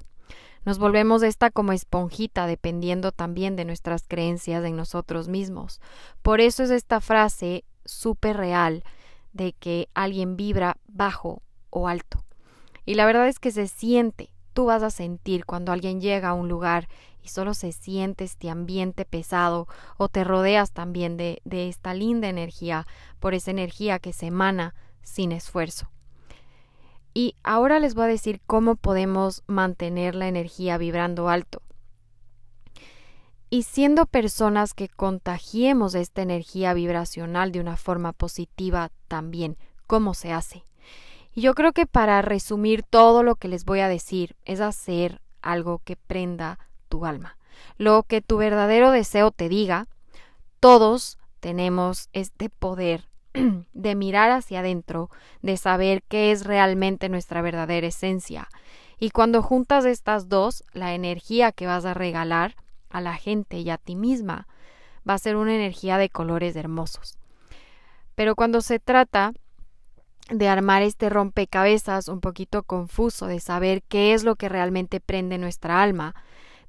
Nos 0.63 0.80
volvemos 0.80 1.22
esta 1.22 1.51
como 1.51 1.74
esponjita 1.74 2.48
dependiendo 2.48 3.12
también 3.12 3.58
de 3.58 3.66
nuestras 3.66 4.08
creencias 4.08 4.63
en 4.63 4.77
nosotros 4.77 5.27
mismos. 5.27 5.82
Por 6.22 6.39
eso 6.39 6.63
es 6.63 6.70
esta 6.70 7.01
frase 7.01 7.66
súper 7.84 8.38
real 8.38 8.86
de 9.34 9.51
que 9.51 9.89
alguien 9.94 10.38
vibra 10.38 10.77
bajo 10.88 11.42
o 11.72 11.89
alto. 11.89 12.24
Y 12.86 12.96
la 12.96 13.06
verdad 13.06 13.27
es 13.27 13.38
que 13.38 13.51
se 13.51 13.68
siente, 13.68 14.30
tú 14.58 14.66
vas 14.66 14.82
a 14.82 14.90
sentir 14.90 15.46
cuando 15.46 15.72
alguien 15.72 16.02
llega 16.02 16.30
a 16.30 16.34
un 16.34 16.50
lugar 16.50 16.88
y 17.22 17.28
solo 17.28 17.54
se 17.54 17.72
siente 17.72 18.24
este 18.24 18.50
ambiente 18.50 19.06
pesado 19.06 19.68
o 19.98 20.10
te 20.10 20.24
rodeas 20.24 20.72
también 20.72 21.16
de, 21.16 21.44
de 21.46 21.70
esta 21.70 21.94
linda 21.94 22.28
energía, 22.28 22.88
por 23.20 23.36
esa 23.36 23.52
energía 23.52 24.00
que 24.00 24.14
se 24.14 24.26
emana 24.26 24.74
sin 25.04 25.32
esfuerzo. 25.32 25.92
Y 27.14 27.36
ahora 27.44 27.80
les 27.80 27.94
voy 27.94 28.06
a 28.06 28.08
decir 28.08 28.42
cómo 28.48 28.78
podemos 28.78 29.44
mantener 29.46 30.16
la 30.16 30.28
energía 30.28 30.80
vibrando 30.80 31.30
alto. 31.30 31.62
Y 33.52 33.62
siendo 33.62 34.08
personas 34.08 34.74
que 34.74 34.90
contagiemos 34.90 35.94
esta 35.94 36.24
energía 36.24 36.74
vibracional 36.74 37.52
de 37.52 37.60
una 37.60 37.78
forma 37.78 38.12
positiva 38.12 38.90
también, 39.08 39.56
¿cómo 39.86 40.16
se 40.16 40.34
hace? 40.34 40.67
Yo 41.39 41.53
creo 41.53 41.72
que 41.72 41.86
para 41.86 42.24
resumir 42.24 42.82
todo 42.82 43.22
lo 43.22 43.36
que 43.36 43.48
les 43.48 43.63
voy 43.63 43.82
a 43.82 43.88
decir 43.88 44.36
es 44.46 44.60
hacer 44.60 45.22
algo 45.44 45.79
que 45.86 45.96
prenda 45.96 46.58
tu 46.89 47.06
alma. 47.06 47.38
Lo 47.77 48.01
que 48.01 48.22
tu 48.22 48.38
verdadero 48.38 48.89
deseo 48.89 49.29
te 49.29 49.48
diga, 49.48 49.88
todos 50.60 51.20
tenemos 51.39 52.10
este 52.12 52.50
poder 52.50 53.08
de 53.74 53.94
mirar 53.94 54.32
hacia 54.32 54.62
adentro, 54.62 55.12
de 55.44 55.58
saber 55.58 56.01
qué 56.08 56.32
es 56.32 56.44
realmente 56.44 57.08
nuestra 57.08 57.44
verdadera 57.44 57.86
esencia. 57.86 58.48
Y 58.98 59.12
cuando 59.12 59.44
juntas 59.44 59.86
estas 59.86 60.29
dos, 60.29 60.63
la 60.74 60.96
energía 60.96 61.51
que 61.51 61.67
vas 61.67 61.86
a 61.86 61.94
regalar 61.94 62.56
a 62.89 63.00
la 63.00 63.13
gente 63.13 63.60
y 63.60 63.70
a 63.70 63.77
ti 63.77 63.96
misma 63.96 64.48
va 65.08 65.13
a 65.13 65.20
ser 65.20 65.36
una 65.36 65.53
energía 65.53 66.00
de 66.00 66.10
colores 66.10 66.56
hermosos. 66.56 67.20
Pero 68.15 68.34
cuando 68.34 68.62
se 68.62 68.79
trata 68.79 69.34
de 70.30 70.48
armar 70.48 70.82
este 70.82 71.10
rompecabezas 71.10 72.08
un 72.08 72.20
poquito 72.20 72.64
confuso, 72.64 73.28
de 73.28 73.40
saber 73.40 73.82
qué 73.84 74.14
es 74.14 74.24
lo 74.24 74.36
que 74.36 74.50
realmente 74.50 75.00
prende 75.00 75.38
nuestra 75.38 75.82
alma, 75.82 76.16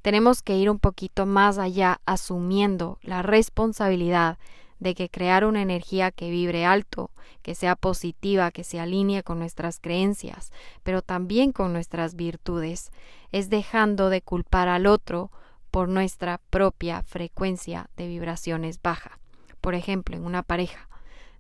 tenemos 0.03 0.43
que 0.43 0.57
ir 0.57 0.71
un 0.71 0.79
poquito 0.79 1.27
más 1.27 1.59
allá 1.59 2.01
asumiendo 2.07 2.99
la 3.03 3.23
responsabilidad 3.23 4.39
de 4.79 4.95
que 4.95 5.09
crear 5.09 5.45
una 5.45 5.61
energía 5.61 6.13
que 6.13 6.31
vibre 6.31 6.65
alto, 6.65 7.11
que 7.43 7.55
sea 7.55 7.75
positiva, 7.75 8.53
que 8.53 8.63
se 8.63 8.79
alinee 8.79 9.25
con 9.25 9.39
nuestras 9.39 9.81
creencias, 9.81 10.53
pero 10.85 11.03
también 11.03 11.51
con 11.53 11.73
nuestras 11.73 12.15
virtudes, 12.15 12.93
es 13.33 13.51
dejando 13.51 14.09
de 14.09 14.23
culpar 14.23 14.69
al 14.69 14.87
otro 14.87 15.31
por 15.71 15.89
nuestra 15.89 16.41
propia 16.51 17.03
frecuencia 17.03 17.91
de 17.97 18.07
vibraciones 18.07 18.81
baja. 18.81 19.19
Por 19.61 19.75
ejemplo, 19.75 20.17
en 20.17 20.25
una 20.25 20.43
pareja, 20.43 20.89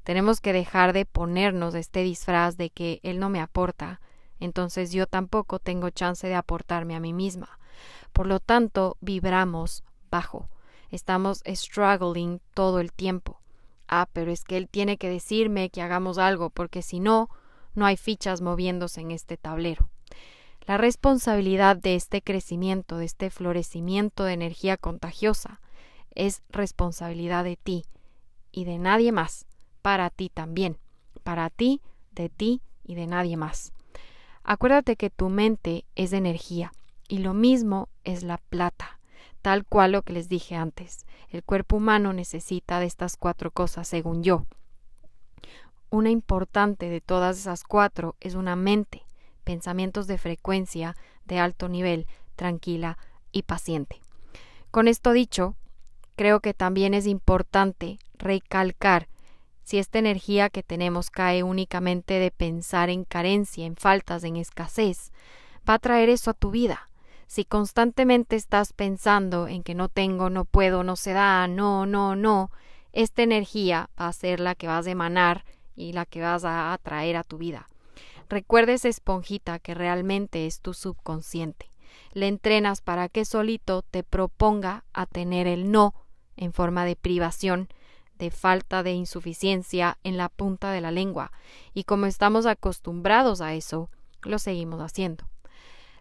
tenemos 0.08 0.40
que 0.40 0.54
dejar 0.54 0.94
de 0.94 1.04
ponernos 1.04 1.74
este 1.74 2.02
disfraz 2.02 2.56
de 2.56 2.70
que 2.70 2.98
él 3.02 3.18
no 3.18 3.28
me 3.28 3.42
aporta, 3.42 4.00
entonces 4.40 4.90
yo 4.90 5.06
tampoco 5.06 5.58
tengo 5.58 5.90
chance 5.90 6.26
de 6.26 6.34
aportarme 6.34 6.96
a 6.96 6.98
mí 6.98 7.12
misma. 7.12 7.58
Por 8.14 8.26
lo 8.26 8.40
tanto, 8.40 8.96
vibramos 9.02 9.84
bajo 10.10 10.48
estamos 10.90 11.42
struggling 11.46 12.40
todo 12.54 12.80
el 12.80 12.90
tiempo. 12.90 13.42
Ah, 13.86 14.08
pero 14.14 14.30
es 14.30 14.44
que 14.44 14.56
él 14.56 14.66
tiene 14.66 14.96
que 14.96 15.10
decirme 15.10 15.68
que 15.68 15.82
hagamos 15.82 16.16
algo, 16.16 16.48
porque 16.48 16.80
si 16.80 17.00
no, 17.00 17.28
no 17.74 17.84
hay 17.84 17.98
fichas 17.98 18.40
moviéndose 18.40 19.02
en 19.02 19.10
este 19.10 19.36
tablero. 19.36 19.90
La 20.66 20.78
responsabilidad 20.78 21.76
de 21.76 21.96
este 21.96 22.22
crecimiento, 22.22 22.96
de 22.96 23.04
este 23.04 23.28
florecimiento 23.28 24.24
de 24.24 24.32
energía 24.32 24.78
contagiosa, 24.78 25.60
es 26.14 26.40
responsabilidad 26.48 27.44
de 27.44 27.56
ti 27.56 27.84
y 28.52 28.64
de 28.64 28.78
nadie 28.78 29.12
más, 29.12 29.44
para 29.82 30.10
ti 30.10 30.30
también, 30.32 30.78
para 31.22 31.50
ti, 31.50 31.80
de 32.12 32.28
ti 32.28 32.62
y 32.84 32.94
de 32.94 33.06
nadie 33.06 33.36
más. 33.36 33.72
Acuérdate 34.44 34.96
que 34.96 35.10
tu 35.10 35.28
mente 35.28 35.84
es 35.94 36.12
energía 36.12 36.72
y 37.06 37.18
lo 37.18 37.34
mismo 37.34 37.88
es 38.04 38.22
la 38.22 38.38
plata. 38.38 38.98
tal 39.42 39.64
cual 39.64 39.92
lo 39.92 40.02
que 40.02 40.12
les 40.12 40.28
dije 40.28 40.56
antes. 40.56 41.06
El 41.30 41.42
cuerpo 41.42 41.76
humano 41.76 42.12
necesita 42.12 42.80
de 42.80 42.86
estas 42.86 43.16
cuatro 43.16 43.50
cosas, 43.50 43.88
según 43.88 44.22
yo. 44.22 44.46
Una 45.90 46.10
importante 46.10 46.90
de 46.90 47.00
todas 47.00 47.38
esas 47.38 47.64
cuatro 47.64 48.16
es 48.20 48.34
una 48.34 48.56
mente, 48.56 49.04
pensamientos 49.44 50.06
de 50.06 50.18
frecuencia 50.18 50.96
de 51.24 51.38
alto 51.38 51.68
nivel, 51.68 52.06
tranquila 52.36 52.98
y 53.32 53.42
paciente. 53.42 54.00
Con 54.70 54.86
esto 54.86 55.12
dicho, 55.12 55.54
creo 56.16 56.40
que 56.40 56.52
también 56.52 56.92
es 56.92 57.06
importante 57.06 57.98
recalcar 58.18 59.08
si 59.68 59.76
esta 59.76 59.98
energía 59.98 60.48
que 60.48 60.62
tenemos 60.62 61.10
cae 61.10 61.42
únicamente 61.42 62.14
de 62.14 62.30
pensar 62.30 62.88
en 62.88 63.04
carencia, 63.04 63.66
en 63.66 63.76
faltas, 63.76 64.24
en 64.24 64.36
escasez, 64.36 65.12
va 65.68 65.74
a 65.74 65.78
traer 65.78 66.08
eso 66.08 66.30
a 66.30 66.32
tu 66.34 66.50
vida. 66.50 66.88
Si 67.26 67.44
constantemente 67.44 68.34
estás 68.34 68.72
pensando 68.72 69.46
en 69.46 69.62
que 69.62 69.74
no 69.74 69.90
tengo, 69.90 70.30
no 70.30 70.46
puedo, 70.46 70.84
no 70.84 70.96
se 70.96 71.12
da, 71.12 71.46
no, 71.48 71.84
no, 71.84 72.16
no, 72.16 72.50
esta 72.94 73.22
energía 73.22 73.90
va 74.00 74.08
a 74.08 74.12
ser 74.14 74.40
la 74.40 74.54
que 74.54 74.68
vas 74.68 74.86
a 74.86 74.90
emanar 74.90 75.44
y 75.76 75.92
la 75.92 76.06
que 76.06 76.22
vas 76.22 76.46
a 76.46 76.72
atraer 76.72 77.18
a 77.18 77.22
tu 77.22 77.36
vida. 77.36 77.68
Recuerda 78.30 78.72
esa 78.72 78.88
esponjita 78.88 79.58
que 79.58 79.74
realmente 79.74 80.46
es 80.46 80.62
tu 80.62 80.72
subconsciente. 80.72 81.70
Le 82.14 82.28
entrenas 82.28 82.80
para 82.80 83.10
que 83.10 83.26
solito 83.26 83.82
te 83.82 84.02
proponga 84.02 84.84
a 84.94 85.04
tener 85.04 85.46
el 85.46 85.70
no 85.70 85.92
en 86.38 86.54
forma 86.54 86.86
de 86.86 86.96
privación, 86.96 87.68
de 88.18 88.30
falta 88.30 88.82
de 88.82 88.92
insuficiencia 88.92 89.98
en 90.02 90.16
la 90.16 90.28
punta 90.28 90.72
de 90.72 90.80
la 90.80 90.90
lengua, 90.90 91.32
y 91.74 91.84
como 91.84 92.06
estamos 92.06 92.46
acostumbrados 92.46 93.40
a 93.40 93.54
eso, 93.54 93.90
lo 94.22 94.38
seguimos 94.38 94.80
haciendo. 94.80 95.28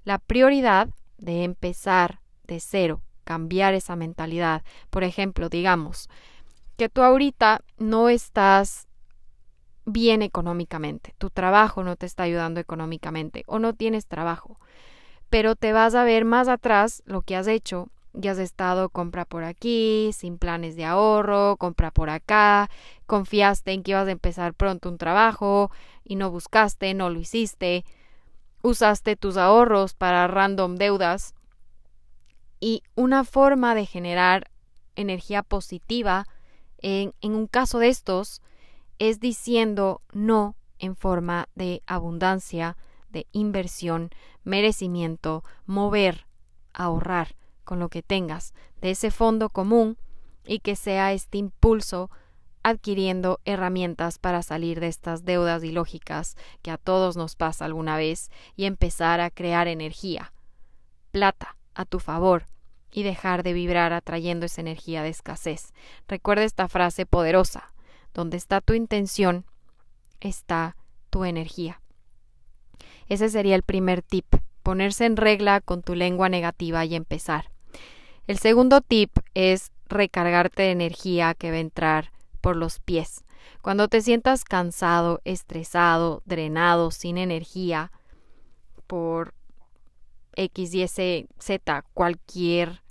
La 0.04 0.18
prioridad 0.18 0.90
de 1.18 1.44
empezar 1.44 2.20
de 2.46 2.60
cero, 2.60 3.02
cambiar 3.24 3.74
esa 3.74 3.96
mentalidad. 3.96 4.64
Por 4.90 5.04
ejemplo, 5.04 5.50
digamos 5.50 6.10
que 6.78 6.90
tú 6.90 7.02
ahorita 7.02 7.62
no 7.78 8.10
estás 8.10 8.88
bien 9.86 10.22
económicamente, 10.22 11.14
tu 11.18 11.30
trabajo 11.30 11.84
no 11.84 11.96
te 11.96 12.06
está 12.06 12.24
ayudando 12.24 12.60
económicamente 12.60 13.44
o 13.48 13.60
no 13.60 13.74
tienes 13.74 14.06
trabajo, 14.06 14.60
pero 15.30 15.56
te 15.56 15.74
vas 15.74 15.96
a 15.96 16.04
ver 16.04 16.26
más 16.26 16.48
atrás 16.48 17.04
lo 17.06 17.22
que 17.22 17.36
has 17.36 17.48
hecho 17.48 17.90
ya 18.18 18.32
has 18.32 18.40
estado 18.40 18.90
compra 18.90 19.26
por 19.26 19.44
aquí, 19.44 20.12
sin 20.14 20.38
planes 20.38 20.76
de 20.76 20.86
ahorro, 20.86 21.56
compra 21.58 21.92
por 21.92 22.10
acá, 22.10 22.70
confiaste 23.06 23.72
en 23.72 23.84
que 23.84 23.92
ibas 23.92 24.08
a 24.08 24.12
empezar 24.12 24.54
pronto 24.54 24.90
un 24.90 24.98
trabajo 24.98 25.72
y 26.04 26.16
no 26.16 26.32
buscaste, 26.32 26.94
no 26.94 27.10
lo 27.10 27.20
hiciste, 27.20 27.86
usaste 28.64 29.16
tus 29.16 29.38
ahorros 29.38 29.94
para 29.94 30.28
random 30.28 30.76
deudas 30.76 31.36
y 32.60 32.82
una 32.96 33.24
forma 33.24 33.76
de 33.76 33.86
generar 33.86 34.50
energía 34.96 35.44
positiva 35.44 36.26
en, 36.80 37.14
en 37.22 37.36
un 37.36 37.46
caso 37.46 37.78
de 37.78 37.90
estos 37.90 38.42
es 38.98 39.20
diciendo 39.20 40.02
no 40.12 40.56
en 40.80 40.96
forma 40.96 41.50
de 41.54 41.84
abundancia, 41.86 42.78
de 43.10 43.28
inversión, 43.32 44.10
merecimiento, 44.44 45.44
mover, 45.68 46.26
ahorrar 46.74 47.36
con 47.68 47.80
lo 47.80 47.90
que 47.90 48.02
tengas 48.02 48.54
de 48.80 48.92
ese 48.92 49.12
fondo 49.12 49.50
común 49.50 49.98
y 50.46 50.60
que 50.60 50.78
sea 50.78 51.12
este 51.12 51.38
impulso 51.38 52.10
adquiriendo 52.64 53.42
herramientas 53.44 54.20
para 54.20 54.42
salir 54.42 54.80
de 54.80 54.88
estas 54.88 55.26
deudas 55.26 55.66
ilógicas 55.66 56.38
que 56.62 56.72
a 56.72 56.78
todos 56.78 57.18
nos 57.18 57.36
pasa 57.36 57.66
alguna 57.66 57.98
vez 57.98 58.32
y 58.56 58.66
empezar 58.66 59.20
a 59.20 59.30
crear 59.30 59.68
energía, 59.68 60.32
plata, 61.12 61.58
a 61.76 61.84
tu 61.84 62.00
favor 62.00 62.46
y 62.90 63.04
dejar 63.04 63.44
de 63.44 63.52
vibrar 63.52 63.92
atrayendo 63.92 64.46
esa 64.46 64.62
energía 64.62 65.04
de 65.04 65.10
escasez. 65.10 65.74
Recuerda 66.08 66.46
esta 66.46 66.70
frase 66.70 67.06
poderosa, 67.06 67.74
donde 68.14 68.38
está 68.38 68.62
tu 68.62 68.74
intención, 68.74 69.46
está 70.22 70.78
tu 71.10 71.26
energía. 71.26 71.82
Ese 73.10 73.28
sería 73.28 73.56
el 73.56 73.64
primer 73.64 74.02
tip, 74.02 74.26
ponerse 74.64 75.06
en 75.06 75.18
regla 75.18 75.60
con 75.60 75.82
tu 75.82 75.96
lengua 75.96 76.30
negativa 76.30 76.86
y 76.86 76.96
empezar. 76.96 77.52
El 78.28 78.38
segundo 78.40 78.82
tip 78.82 79.18
es 79.36 79.72
recargarte 79.88 80.64
de 80.64 80.72
energía 80.72 81.34
que 81.34 81.50
va 81.50 81.58
a 81.58 81.62
entrar 81.62 82.12
por 82.42 82.58
los 82.58 82.82
pies. 82.82 83.24
Cuando 83.62 83.88
te 83.88 84.02
sientas 84.02 84.44
cansado, 84.44 85.22
estresado, 85.24 86.22
drenado, 86.26 86.92
sin 86.92 87.18
energía, 87.18 87.92
por 88.86 89.34
X, 90.36 90.74
Y, 90.74 90.88
Z, 91.40 91.86
cualquier 91.94 92.84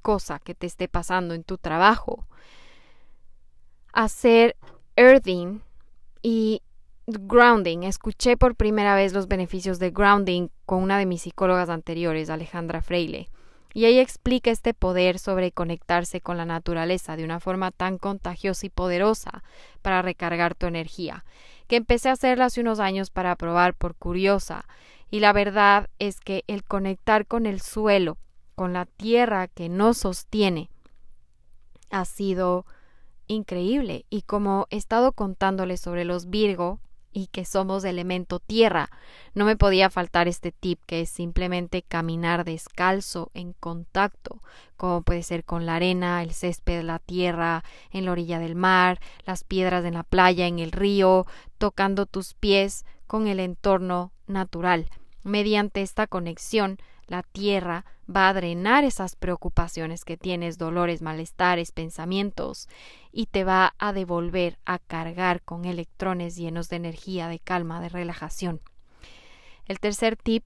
cosa 0.00 0.38
que 0.38 0.54
te 0.54 0.68
esté 0.68 0.86
pasando 0.88 1.34
en 1.34 1.42
tu 1.42 1.58
trabajo, 1.58 2.24
hacer 3.92 4.56
earthing 4.94 5.60
y 6.22 6.62
grounding. 7.06 7.82
Escuché 7.82 8.36
por 8.36 8.54
primera 8.54 8.94
vez 8.94 9.12
los 9.12 9.26
beneficios 9.26 9.80
de 9.80 9.90
grounding 9.90 10.50
con 10.66 10.84
una 10.84 10.98
de 10.98 11.06
mis 11.06 11.22
psicólogas 11.22 11.68
anteriores, 11.68 12.30
Alejandra 12.30 12.80
Freile. 12.80 13.28
Y 13.74 13.84
ella 13.84 14.02
explica 14.02 14.50
este 14.50 14.74
poder 14.74 15.18
sobre 15.18 15.52
conectarse 15.52 16.20
con 16.20 16.36
la 16.36 16.44
naturaleza 16.44 17.16
de 17.16 17.24
una 17.24 17.40
forma 17.40 17.70
tan 17.70 17.98
contagiosa 17.98 18.66
y 18.66 18.70
poderosa 18.70 19.42
para 19.82 20.02
recargar 20.02 20.54
tu 20.54 20.66
energía, 20.66 21.24
que 21.66 21.76
empecé 21.76 22.08
a 22.08 22.12
hacerla 22.12 22.46
hace 22.46 22.60
unos 22.60 22.80
años 22.80 23.10
para 23.10 23.36
probar 23.36 23.74
por 23.74 23.94
curiosa. 23.94 24.64
Y 25.10 25.20
la 25.20 25.32
verdad 25.32 25.88
es 25.98 26.20
que 26.20 26.44
el 26.46 26.64
conectar 26.64 27.26
con 27.26 27.46
el 27.46 27.60
suelo, 27.60 28.18
con 28.54 28.72
la 28.72 28.86
tierra 28.86 29.48
que 29.48 29.68
nos 29.68 29.98
sostiene, 29.98 30.70
ha 31.90 32.04
sido 32.04 32.66
increíble. 33.26 34.04
Y 34.10 34.22
como 34.22 34.66
he 34.70 34.76
estado 34.76 35.12
contándoles 35.12 35.80
sobre 35.80 36.04
los 36.04 36.28
Virgo, 36.30 36.80
y 37.12 37.28
que 37.28 37.44
somos 37.44 37.84
elemento 37.84 38.38
tierra. 38.38 38.90
No 39.34 39.44
me 39.44 39.56
podía 39.56 39.90
faltar 39.90 40.28
este 40.28 40.52
tip 40.52 40.80
que 40.86 41.02
es 41.02 41.10
simplemente 41.10 41.82
caminar 41.82 42.44
descalzo 42.44 43.30
en 43.34 43.52
contacto, 43.54 44.40
como 44.76 45.02
puede 45.02 45.22
ser 45.22 45.44
con 45.44 45.66
la 45.66 45.76
arena, 45.76 46.22
el 46.22 46.32
césped, 46.32 46.82
la 46.82 46.98
tierra, 46.98 47.64
en 47.90 48.04
la 48.04 48.12
orilla 48.12 48.38
del 48.38 48.54
mar, 48.54 49.00
las 49.24 49.44
piedras 49.44 49.84
en 49.84 49.94
la 49.94 50.04
playa, 50.04 50.46
en 50.46 50.58
el 50.58 50.72
río, 50.72 51.26
tocando 51.58 52.06
tus 52.06 52.34
pies 52.34 52.84
con 53.06 53.26
el 53.26 53.40
entorno 53.40 54.12
natural. 54.26 54.88
Mediante 55.24 55.82
esta 55.82 56.06
conexión 56.06 56.78
la 57.08 57.22
tierra 57.22 57.84
va 58.08 58.28
a 58.28 58.34
drenar 58.34 58.84
esas 58.84 59.16
preocupaciones 59.16 60.04
que 60.04 60.16
tienes, 60.16 60.58
dolores, 60.58 61.02
malestares, 61.02 61.72
pensamientos, 61.72 62.68
y 63.12 63.26
te 63.26 63.44
va 63.44 63.74
a 63.78 63.92
devolver 63.92 64.58
a 64.64 64.78
cargar 64.78 65.42
con 65.42 65.64
electrones 65.64 66.36
llenos 66.36 66.68
de 66.68 66.76
energía, 66.76 67.28
de 67.28 67.38
calma, 67.38 67.80
de 67.80 67.88
relajación. 67.88 68.60
El 69.66 69.80
tercer 69.80 70.16
tip 70.16 70.44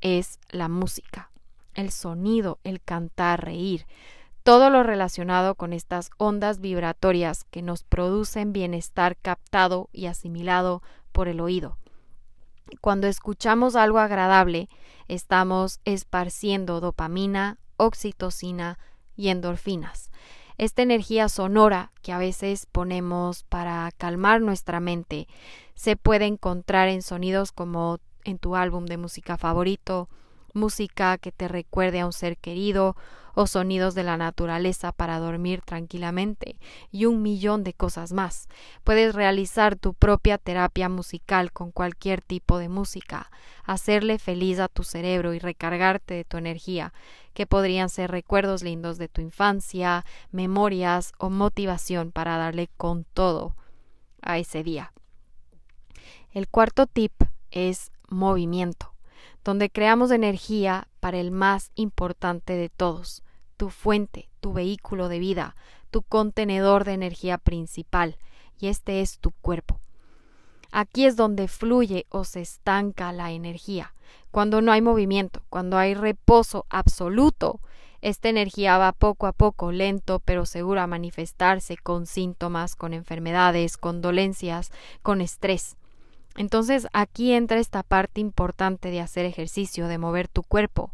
es 0.00 0.38
la 0.50 0.68
música, 0.68 1.30
el 1.74 1.90
sonido, 1.90 2.58
el 2.64 2.80
cantar, 2.80 3.44
reír, 3.44 3.86
todo 4.42 4.70
lo 4.70 4.82
relacionado 4.82 5.54
con 5.54 5.72
estas 5.72 6.10
ondas 6.16 6.60
vibratorias 6.60 7.44
que 7.44 7.62
nos 7.62 7.84
producen 7.84 8.52
bienestar 8.52 9.16
captado 9.16 9.88
y 9.92 10.06
asimilado 10.06 10.82
por 11.12 11.28
el 11.28 11.40
oído. 11.40 11.78
Cuando 12.80 13.06
escuchamos 13.06 13.76
algo 13.76 13.98
agradable, 13.98 14.68
estamos 15.14 15.80
esparciendo 15.84 16.80
dopamina, 16.80 17.58
oxitocina 17.76 18.78
y 19.14 19.28
endorfinas. 19.28 20.10
Esta 20.56 20.82
energía 20.82 21.28
sonora 21.28 21.92
que 22.02 22.12
a 22.12 22.18
veces 22.18 22.66
ponemos 22.66 23.42
para 23.44 23.90
calmar 23.98 24.40
nuestra 24.40 24.80
mente 24.80 25.28
se 25.74 25.96
puede 25.96 26.26
encontrar 26.26 26.88
en 26.88 27.02
sonidos 27.02 27.52
como 27.52 27.98
en 28.24 28.38
tu 28.38 28.56
álbum 28.56 28.86
de 28.86 28.96
música 28.96 29.36
favorito, 29.36 30.08
música 30.54 31.18
que 31.18 31.32
te 31.32 31.48
recuerde 31.48 32.00
a 32.00 32.06
un 32.06 32.12
ser 32.12 32.36
querido 32.36 32.96
o 33.34 33.46
sonidos 33.46 33.94
de 33.94 34.02
la 34.02 34.16
naturaleza 34.16 34.92
para 34.92 35.18
dormir 35.18 35.62
tranquilamente 35.62 36.56
y 36.90 37.06
un 37.06 37.22
millón 37.22 37.64
de 37.64 37.72
cosas 37.72 38.12
más. 38.12 38.48
Puedes 38.84 39.14
realizar 39.14 39.76
tu 39.76 39.94
propia 39.94 40.38
terapia 40.38 40.88
musical 40.88 41.52
con 41.52 41.70
cualquier 41.70 42.20
tipo 42.20 42.58
de 42.58 42.68
música, 42.68 43.30
hacerle 43.64 44.18
feliz 44.18 44.58
a 44.58 44.68
tu 44.68 44.84
cerebro 44.84 45.34
y 45.34 45.38
recargarte 45.38 46.14
de 46.14 46.24
tu 46.24 46.36
energía, 46.36 46.92
que 47.34 47.46
podrían 47.46 47.88
ser 47.88 48.10
recuerdos 48.10 48.62
lindos 48.62 48.98
de 48.98 49.08
tu 49.08 49.20
infancia, 49.20 50.04
memorias 50.30 51.12
o 51.18 51.30
motivación 51.30 52.12
para 52.12 52.36
darle 52.36 52.68
con 52.76 53.04
todo 53.04 53.56
a 54.20 54.38
ese 54.38 54.62
día. 54.62 54.92
El 56.32 56.48
cuarto 56.48 56.86
tip 56.86 57.12
es 57.50 57.92
movimiento 58.08 58.91
donde 59.44 59.70
creamos 59.70 60.10
energía 60.10 60.88
para 61.00 61.18
el 61.18 61.30
más 61.30 61.70
importante 61.74 62.54
de 62.54 62.68
todos, 62.68 63.22
tu 63.56 63.70
fuente, 63.70 64.28
tu 64.40 64.52
vehículo 64.52 65.08
de 65.08 65.18
vida, 65.18 65.56
tu 65.90 66.02
contenedor 66.02 66.84
de 66.84 66.92
energía 66.92 67.38
principal, 67.38 68.16
y 68.58 68.68
este 68.68 69.00
es 69.00 69.18
tu 69.18 69.30
cuerpo. 69.30 69.80
Aquí 70.70 71.04
es 71.04 71.16
donde 71.16 71.48
fluye 71.48 72.06
o 72.08 72.24
se 72.24 72.40
estanca 72.40 73.12
la 73.12 73.32
energía. 73.32 73.94
Cuando 74.30 74.62
no 74.62 74.72
hay 74.72 74.80
movimiento, 74.80 75.42
cuando 75.50 75.76
hay 75.76 75.94
reposo 75.94 76.64
absoluto, 76.70 77.60
Esta 78.02 78.28
energía 78.28 78.78
va 78.78 78.90
poco 78.90 79.28
a 79.28 79.32
poco, 79.32 79.70
lento 79.70 80.18
pero 80.18 80.44
seguro 80.44 80.80
a 80.80 80.88
manifestarse 80.88 81.76
con 81.76 82.06
síntomas, 82.06 82.74
con 82.74 82.94
enfermedades, 82.94 83.76
con 83.76 84.00
dolencias, 84.00 84.72
con 85.02 85.20
estrés. 85.20 85.76
Entonces 86.36 86.86
aquí 86.92 87.32
entra 87.32 87.58
esta 87.58 87.82
parte 87.82 88.20
importante 88.20 88.90
de 88.90 89.00
hacer 89.00 89.24
ejercicio, 89.24 89.88
de 89.88 89.98
mover 89.98 90.28
tu 90.28 90.42
cuerpo, 90.42 90.92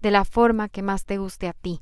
de 0.00 0.10
la 0.10 0.24
forma 0.24 0.68
que 0.68 0.82
más 0.82 1.04
te 1.04 1.18
guste 1.18 1.48
a 1.48 1.52
ti, 1.52 1.80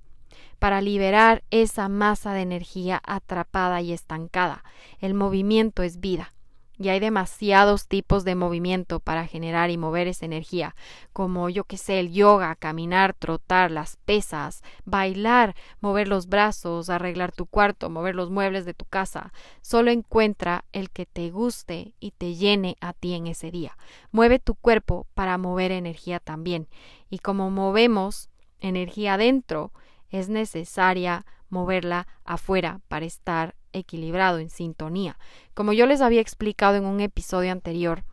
para 0.58 0.80
liberar 0.80 1.42
esa 1.50 1.88
masa 1.88 2.32
de 2.32 2.42
energía 2.42 3.00
atrapada 3.04 3.80
y 3.80 3.92
estancada. 3.92 4.64
El 5.00 5.14
movimiento 5.14 5.82
es 5.82 6.00
vida 6.00 6.32
y 6.78 6.90
hay 6.90 7.00
demasiados 7.00 7.88
tipos 7.88 8.24
de 8.24 8.34
movimiento 8.34 9.00
para 9.00 9.26
generar 9.26 9.70
y 9.70 9.76
mover 9.76 10.06
esa 10.06 10.26
energía, 10.26 10.76
como 11.12 11.48
yo 11.48 11.64
que 11.64 11.76
sé, 11.76 11.98
el 11.98 12.12
yoga, 12.12 12.54
caminar, 12.54 13.14
trotar, 13.14 13.70
las 13.70 13.96
pesas, 13.96 14.62
bailar, 14.84 15.56
mover 15.80 16.06
los 16.06 16.28
brazos, 16.28 16.88
arreglar 16.88 17.32
tu 17.32 17.46
cuarto, 17.46 17.90
mover 17.90 18.14
los 18.14 18.30
muebles 18.30 18.64
de 18.64 18.74
tu 18.74 18.84
casa. 18.84 19.32
Solo 19.60 19.90
encuentra 19.90 20.64
el 20.72 20.90
que 20.90 21.04
te 21.04 21.30
guste 21.30 21.94
y 21.98 22.12
te 22.12 22.34
llene 22.34 22.76
a 22.80 22.92
ti 22.92 23.14
en 23.14 23.26
ese 23.26 23.50
día. 23.50 23.76
Mueve 24.12 24.38
tu 24.38 24.54
cuerpo 24.54 25.06
para 25.14 25.36
mover 25.36 25.72
energía 25.72 26.20
también. 26.20 26.68
Y 27.10 27.18
como 27.18 27.50
movemos 27.50 28.30
energía 28.60 29.14
adentro, 29.14 29.72
es 30.10 30.28
necesaria 30.28 31.26
moverla 31.50 32.06
afuera 32.24 32.80
para 32.88 33.06
estar 33.06 33.54
equilibrado, 33.72 34.38
en 34.38 34.50
sintonía. 34.50 35.18
Como 35.54 35.72
yo 35.72 35.86
les 35.86 36.00
había 36.00 36.20
explicado 36.20 36.76
en 36.76 36.84
un 36.84 37.00
episodio 37.00 37.52
anterior, 37.52 38.04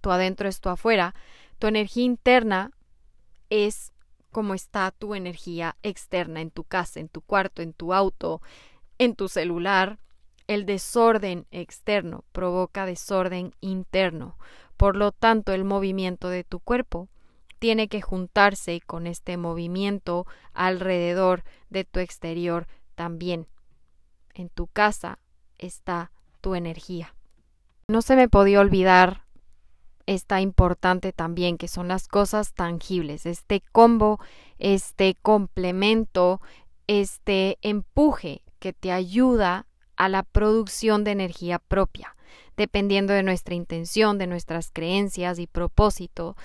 tu 0.00 0.10
adentro 0.10 0.48
es 0.48 0.60
tu 0.60 0.68
afuera, 0.68 1.14
tu 1.58 1.66
energía 1.66 2.04
interna 2.04 2.70
es 3.50 3.92
como 4.30 4.54
está 4.54 4.90
tu 4.90 5.14
energía 5.14 5.76
externa 5.82 6.40
en 6.40 6.50
tu 6.50 6.64
casa, 6.64 7.00
en 7.00 7.08
tu 7.08 7.22
cuarto, 7.22 7.62
en 7.62 7.72
tu 7.72 7.94
auto, 7.94 8.42
en 8.98 9.14
tu 9.14 9.28
celular. 9.28 9.98
El 10.46 10.66
desorden 10.66 11.46
externo 11.50 12.24
provoca 12.32 12.86
desorden 12.86 13.52
interno. 13.60 14.38
Por 14.76 14.94
lo 14.94 15.10
tanto, 15.10 15.52
el 15.52 15.64
movimiento 15.64 16.28
de 16.28 16.44
tu 16.44 16.60
cuerpo 16.60 17.08
tiene 17.58 17.88
que 17.88 18.02
juntarse 18.02 18.80
con 18.80 19.06
este 19.06 19.36
movimiento 19.36 20.26
alrededor 20.52 21.42
de 21.70 21.84
tu 21.84 22.00
exterior 22.00 22.66
también 22.94 23.48
en 24.36 24.48
tu 24.48 24.66
casa 24.66 25.18
está 25.58 26.12
tu 26.40 26.54
energía. 26.54 27.14
No 27.88 28.02
se 28.02 28.16
me 28.16 28.28
podía 28.28 28.60
olvidar 28.60 29.22
esta 30.06 30.40
importante 30.40 31.12
también, 31.12 31.58
que 31.58 31.68
son 31.68 31.88
las 31.88 32.08
cosas 32.08 32.54
tangibles, 32.54 33.26
este 33.26 33.62
combo, 33.72 34.20
este 34.58 35.16
complemento, 35.20 36.40
este 36.86 37.58
empuje 37.62 38.42
que 38.58 38.72
te 38.72 38.92
ayuda 38.92 39.66
a 39.96 40.08
la 40.08 40.22
producción 40.22 41.04
de 41.04 41.12
energía 41.12 41.58
propia, 41.58 42.16
dependiendo 42.56 43.12
de 43.12 43.22
nuestra 43.22 43.54
intención, 43.54 44.18
de 44.18 44.26
nuestras 44.26 44.70
creencias 44.70 45.38
y 45.38 45.46
propósito. 45.46 46.36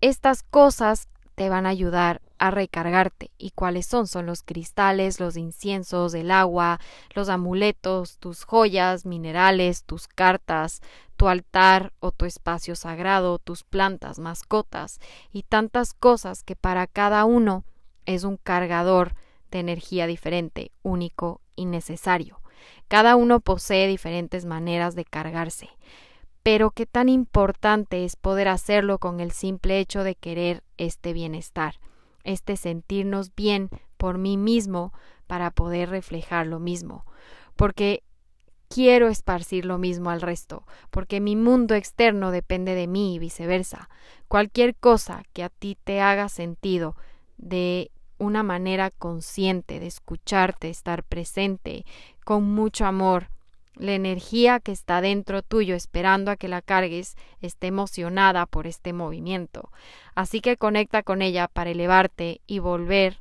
Estas 0.00 0.42
cosas 0.42 1.08
te 1.34 1.48
van 1.48 1.64
a 1.64 1.70
ayudar 1.70 2.20
a 2.42 2.50
recargarte. 2.50 3.30
¿Y 3.38 3.50
cuáles 3.50 3.86
son? 3.86 4.08
Son 4.08 4.26
los 4.26 4.42
cristales, 4.42 5.20
los 5.20 5.36
inciensos, 5.36 6.12
el 6.12 6.32
agua, 6.32 6.80
los 7.14 7.28
amuletos, 7.28 8.18
tus 8.18 8.42
joyas, 8.42 9.06
minerales, 9.06 9.84
tus 9.84 10.08
cartas, 10.08 10.82
tu 11.16 11.28
altar 11.28 11.92
o 12.00 12.10
tu 12.10 12.24
espacio 12.24 12.74
sagrado, 12.74 13.38
tus 13.38 13.62
plantas, 13.62 14.18
mascotas 14.18 14.98
y 15.30 15.44
tantas 15.44 15.94
cosas 15.94 16.42
que 16.42 16.56
para 16.56 16.88
cada 16.88 17.24
uno 17.26 17.62
es 18.06 18.24
un 18.24 18.38
cargador 18.38 19.14
de 19.52 19.60
energía 19.60 20.08
diferente, 20.08 20.72
único 20.82 21.40
y 21.54 21.66
necesario. 21.66 22.40
Cada 22.88 23.14
uno 23.14 23.38
posee 23.38 23.86
diferentes 23.86 24.46
maneras 24.46 24.96
de 24.96 25.04
cargarse 25.04 25.70
pero 26.44 26.72
qué 26.72 26.86
tan 26.86 27.08
importante 27.08 28.04
es 28.04 28.16
poder 28.16 28.48
hacerlo 28.48 28.98
con 28.98 29.20
el 29.20 29.30
simple 29.30 29.78
hecho 29.78 30.02
de 30.02 30.16
querer 30.16 30.64
este 30.76 31.12
bienestar 31.12 31.76
este 32.24 32.56
sentirnos 32.56 33.34
bien 33.34 33.70
por 33.96 34.18
mí 34.18 34.36
mismo 34.36 34.92
para 35.26 35.50
poder 35.50 35.90
reflejar 35.90 36.46
lo 36.46 36.58
mismo, 36.58 37.06
porque 37.56 38.02
quiero 38.68 39.08
esparcir 39.08 39.66
lo 39.66 39.78
mismo 39.78 40.10
al 40.10 40.20
resto, 40.20 40.64
porque 40.90 41.20
mi 41.20 41.36
mundo 41.36 41.74
externo 41.74 42.30
depende 42.30 42.74
de 42.74 42.86
mí 42.86 43.14
y 43.14 43.18
viceversa. 43.18 43.88
Cualquier 44.28 44.74
cosa 44.74 45.24
que 45.32 45.42
a 45.42 45.50
ti 45.50 45.76
te 45.84 46.00
haga 46.00 46.28
sentido 46.28 46.96
de 47.36 47.90
una 48.18 48.42
manera 48.42 48.90
consciente 48.90 49.80
de 49.80 49.88
escucharte, 49.88 50.70
estar 50.70 51.02
presente, 51.02 51.84
con 52.24 52.44
mucho 52.44 52.86
amor, 52.86 53.31
la 53.76 53.92
energía 53.92 54.60
que 54.60 54.72
está 54.72 55.00
dentro 55.00 55.42
tuyo 55.42 55.74
esperando 55.74 56.30
a 56.30 56.36
que 56.36 56.48
la 56.48 56.62
cargues 56.62 57.16
está 57.40 57.66
emocionada 57.66 58.46
por 58.46 58.66
este 58.66 58.92
movimiento. 58.92 59.70
Así 60.14 60.40
que 60.40 60.56
conecta 60.56 61.02
con 61.02 61.22
ella 61.22 61.48
para 61.48 61.70
elevarte 61.70 62.40
y 62.46 62.58
volver 62.58 63.18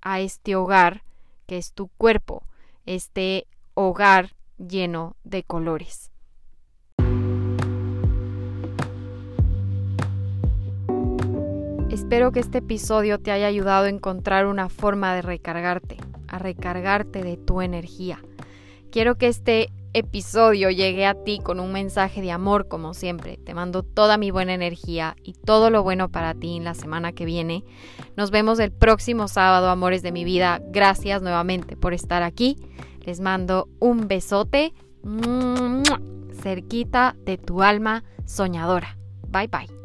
a 0.00 0.20
este 0.20 0.56
hogar 0.56 1.02
que 1.46 1.58
es 1.58 1.72
tu 1.72 1.88
cuerpo, 1.88 2.44
este 2.86 3.46
hogar 3.74 4.34
lleno 4.58 5.16
de 5.24 5.42
colores. 5.42 6.10
Espero 11.90 12.32
que 12.32 12.40
este 12.40 12.58
episodio 12.58 13.18
te 13.18 13.32
haya 13.32 13.46
ayudado 13.46 13.84
a 13.84 13.90
encontrar 13.90 14.46
una 14.46 14.70
forma 14.70 15.14
de 15.14 15.20
recargarte, 15.20 15.98
a 16.26 16.38
recargarte 16.38 17.22
de 17.22 17.36
tu 17.36 17.60
energía 17.60 18.22
Quiero 18.92 19.16
que 19.16 19.28
este 19.28 19.72
episodio 19.94 20.68
llegue 20.68 21.06
a 21.06 21.14
ti 21.14 21.40
con 21.42 21.60
un 21.60 21.72
mensaje 21.72 22.20
de 22.20 22.30
amor 22.30 22.68
como 22.68 22.92
siempre. 22.92 23.38
Te 23.38 23.54
mando 23.54 23.82
toda 23.82 24.18
mi 24.18 24.30
buena 24.30 24.52
energía 24.52 25.16
y 25.22 25.32
todo 25.32 25.70
lo 25.70 25.82
bueno 25.82 26.10
para 26.10 26.34
ti 26.34 26.58
en 26.58 26.64
la 26.64 26.74
semana 26.74 27.12
que 27.12 27.24
viene. 27.24 27.64
Nos 28.18 28.30
vemos 28.30 28.58
el 28.58 28.70
próximo 28.70 29.28
sábado, 29.28 29.70
amores 29.70 30.02
de 30.02 30.12
mi 30.12 30.24
vida. 30.24 30.60
Gracias 30.68 31.22
nuevamente 31.22 31.74
por 31.74 31.94
estar 31.94 32.22
aquí. 32.22 32.58
Les 33.00 33.20
mando 33.20 33.70
un 33.80 34.08
besote 34.08 34.74
cerquita 36.42 37.16
de 37.24 37.38
tu 37.38 37.62
alma 37.62 38.04
soñadora. 38.26 38.98
Bye 39.26 39.48
bye. 39.48 39.81